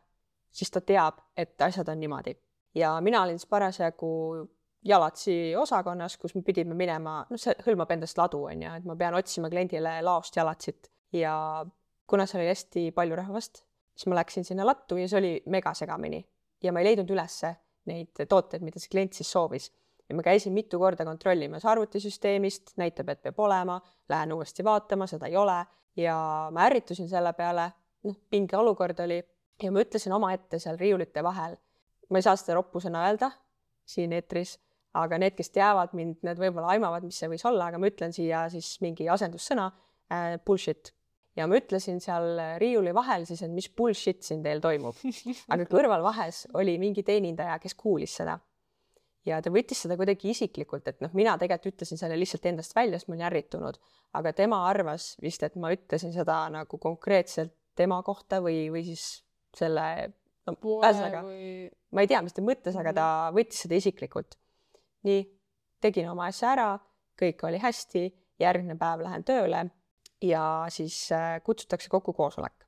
[0.51, 2.38] siis ta teab, et asjad on niimoodi.
[2.75, 4.47] ja mina olin siis parasjagu
[4.85, 8.95] jalatsi osakonnas, kus me pidime minema, noh, see hõlmab endast ladu, on ju, et ma
[8.95, 11.65] pean otsima kliendile laost jalatsit ja
[12.07, 13.63] kuna seal oli hästi palju rahvast,
[13.97, 16.21] siis ma läksin sinna lattu ja see oli mega segamini.
[16.63, 17.55] Ja ma ei leidnud ülesse
[17.89, 19.71] neid tooteid, mida see klient siis soovis.
[20.07, 25.27] ja ma käisin mitu korda kontrollimas arvutisüsteemist, näitab, et peab olema, lähen uuesti vaatama, seda
[25.27, 25.57] ei ole.
[25.99, 26.15] Ja
[26.53, 27.65] ma ärritusin selle peale,
[28.07, 29.17] noh, pingeolukord oli.
[29.63, 31.57] Ja ma ütlesin omaette seal riiulite vahel,
[32.09, 33.31] ma ei saa seda roppusõna öelda
[33.87, 34.57] siin eetris,
[34.93, 38.13] aga need, kes teavad mind, need võib-olla aimavad, mis see võis olla, aga ma ütlen
[38.15, 39.67] siia siis mingi asendussõna
[40.13, 40.93] äh, bullshit
[41.38, 44.97] ja ma ütlesin seal riiuli vahel siis, et mis bullshit siin teil toimub.
[45.53, 48.39] aga kõrvalvahes oli mingi teenindaja, kes kuulis seda.
[49.27, 52.99] ja ta võttis seda kuidagi isiklikult, et noh, mina tegelikult ütlesin selle lihtsalt endast välja,
[52.99, 53.79] sest ma olin ärritunud,
[54.17, 59.03] aga tema arvas vist, et ma ütlesin seda nagu konkreetselt tema kohta või, või siis
[59.57, 59.83] selle
[60.47, 61.67] no ühesõnaga või...
[61.93, 63.39] ma ei tea, mis ta mõtles, aga ta mhm.
[63.39, 64.39] võttis seda isiklikult.
[65.07, 65.25] nii,
[65.83, 66.69] tegin oma asja ära,
[67.19, 68.07] kõik oli hästi,
[68.41, 69.67] järgmine päev lähen tööle
[70.22, 72.65] ja siis äh, kutsutakse kokku koosolek,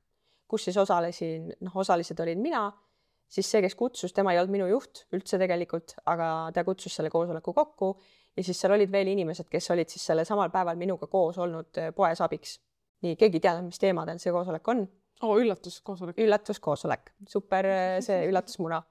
[0.48, 2.68] kus siis osalesin, noh, osalised olin mina,
[3.30, 7.12] siis see, kes kutsus, tema ei olnud minu juht üldse tegelikult, aga ta kutsus selle
[7.14, 7.94] koosoleku kokku
[8.38, 11.82] ja siis seal olid veel inimesed, kes olid siis sellel samal päeval minuga koos olnud
[11.82, 12.60] äh, poes abiks.
[13.06, 14.86] nii, keegi ei teadnud, mis teemadel see koosolek on.
[15.24, 16.22] oo, üllatuskoosolek.
[16.22, 18.84] üllatuskoosolek, super äh, see üllatusmuna.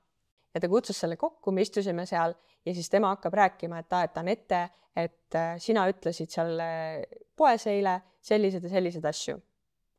[0.55, 2.35] ja ta kutsus selle kokku, me istusime seal
[2.67, 4.67] ja siis tema hakkab rääkima, et aetan ette,
[4.99, 6.59] et sina ütlesid seal
[7.39, 9.39] poes eile selliseid ja selliseid asju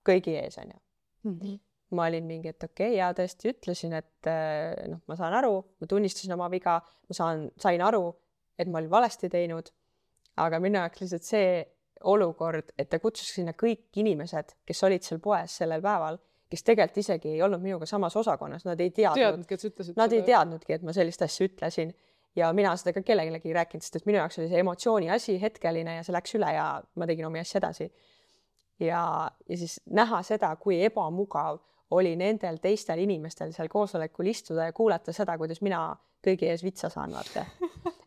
[0.10, 0.78] kõigi ees, onju.
[1.26, 1.58] -hmm.
[1.98, 5.56] ma olin mingi, et okei okay,, ja tõesti ütlesin, et eh, noh, ma saan aru,
[5.82, 8.06] ma tunnistasin oma viga, ma saan, sain aru,
[8.60, 9.72] et ma olin valesti teinud.
[10.40, 11.48] aga minu jaoks lihtsalt see
[12.08, 16.20] olukord, et ta kutsus sinna kõik inimesed, kes olid seal poes sellel päeval,
[16.50, 19.44] kes tegelikult isegi ei olnud minuga samas osakonnas, nad ei teadnud,
[19.98, 21.92] nad ei teadnudki, et ma sellist asja ütlesin
[22.36, 25.40] ja mina seda ka kellelegi ei rääkinud, sest et minu jaoks oli see emotsiooni asi
[25.42, 27.90] hetkeline ja see läks üle ja ma tegin omi asja edasi
[28.80, 31.60] ja, ja siis näha seda, kui ebamugav
[31.98, 35.82] oli nendel teistel inimestel seal koosolekul istuda ja kuulata seda, kuidas mina
[36.26, 37.46] kõigi ees vitsa saan, vaata.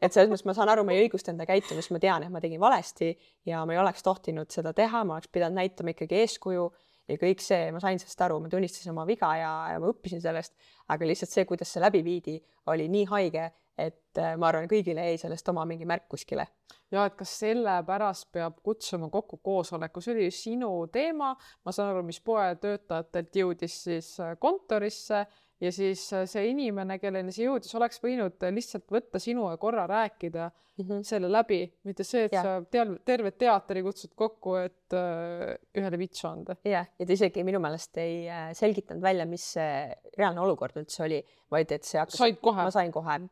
[0.03, 2.41] et selles mõttes ma saan aru, ma ei õigusta enda käitumist, ma tean, et ma
[2.45, 3.11] tegin valesti
[3.49, 6.68] ja ma ei oleks tohtinud seda teha, ma oleks pidanud näitama ikkagi eeskuju
[7.09, 10.23] ja kõik see, ma sain sellest aru, ma tunnistasin oma viga ja, ja ma õppisin
[10.23, 10.55] sellest,
[10.93, 12.37] aga lihtsalt see, kuidas see läbi viidi,
[12.70, 13.49] oli nii haige,
[13.79, 16.49] et äh, ma arvan, kõigile jäi sellest oma mingi märk kuskile
[16.93, 21.33] ja et kas sellepärast peab kutsuma kokku koosoleku, see oli sinu teema,
[21.64, 25.25] ma saan aru, mis poetöötajatelt jõudis siis äh, kontorisse
[25.62, 30.51] ja siis äh, see inimene, kelleni see jõudis, oleks võinud lihtsalt võtta sinuga korra rääkida
[30.51, 31.03] mm -hmm.
[31.09, 32.43] selle läbi, mitte see, et ja.
[32.43, 36.57] sa tead, terve teatri kutsud kokku, et äh, ühele vitsu anda.
[36.64, 41.25] jah, ja ta isegi minu meelest ei selgitanud välja, mis see reaalne olukord üldse oli,
[41.51, 42.18] vaid et see hakkas.
[42.18, 42.68] said kohe?
[42.68, 43.23] ma sain kohe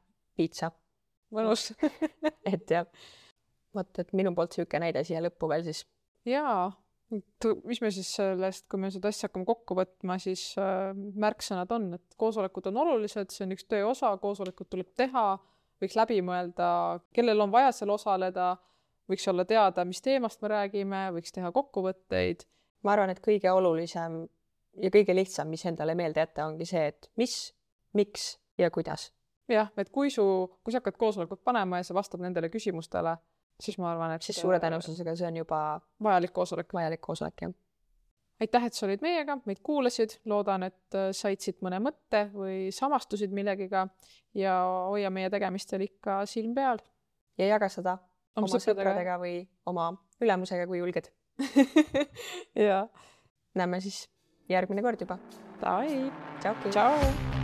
[0.40, 0.72] piitsa.
[1.36, 1.70] mõnus
[2.52, 2.88] et jah
[3.76, 5.84] vot, et minu poolt niisugune näide siia lõppu veel siis.
[6.28, 6.70] jaa,
[7.10, 11.92] mis me siis sellest, kui me seda asja hakkame kokku võtma, siis äh, märksõnad on,
[11.98, 15.26] et koosolekud on olulised, see on üks töö osa, koosolekut tuleb teha,
[15.82, 16.70] võiks läbi mõelda,
[17.16, 18.52] kellel on vaja seal osaleda,
[19.10, 22.46] võiks olla teada, mis teemast me räägime, võiks teha kokkuvõtteid.
[22.86, 24.22] ma arvan, et kõige olulisem
[24.80, 27.34] ja kõige lihtsam, mis endale meelde jätta, ongi see, et mis,
[27.92, 29.10] miks ja kuidas.
[29.50, 30.24] Jah, et kui su,
[30.64, 33.16] kui sa hakkad koosolekut panema ja see vastab nendele küsimustele
[33.60, 35.60] siis ma arvan, et siis suure tõenäosusega see on juba
[36.02, 36.72] vajalik koosolek.
[36.74, 37.52] vajalik koosolek, jah.
[38.40, 42.70] aitäh, et sa olid meiega, meid kuulasid, loodan, et äh, said siit mõne mõtte või
[42.74, 43.86] samastusid millegiga
[44.34, 44.56] ja
[44.92, 46.80] hoia meie tegemistel ikka silm peal.
[47.38, 47.98] ja jaga seda
[48.36, 49.34] oma, oma sõpradega või
[49.66, 49.90] oma
[50.20, 51.12] ülemusega, kui julged
[52.68, 52.86] jaa.
[53.54, 54.06] näeme siis
[54.50, 55.20] järgmine kord juba.
[55.60, 57.39] Tšau.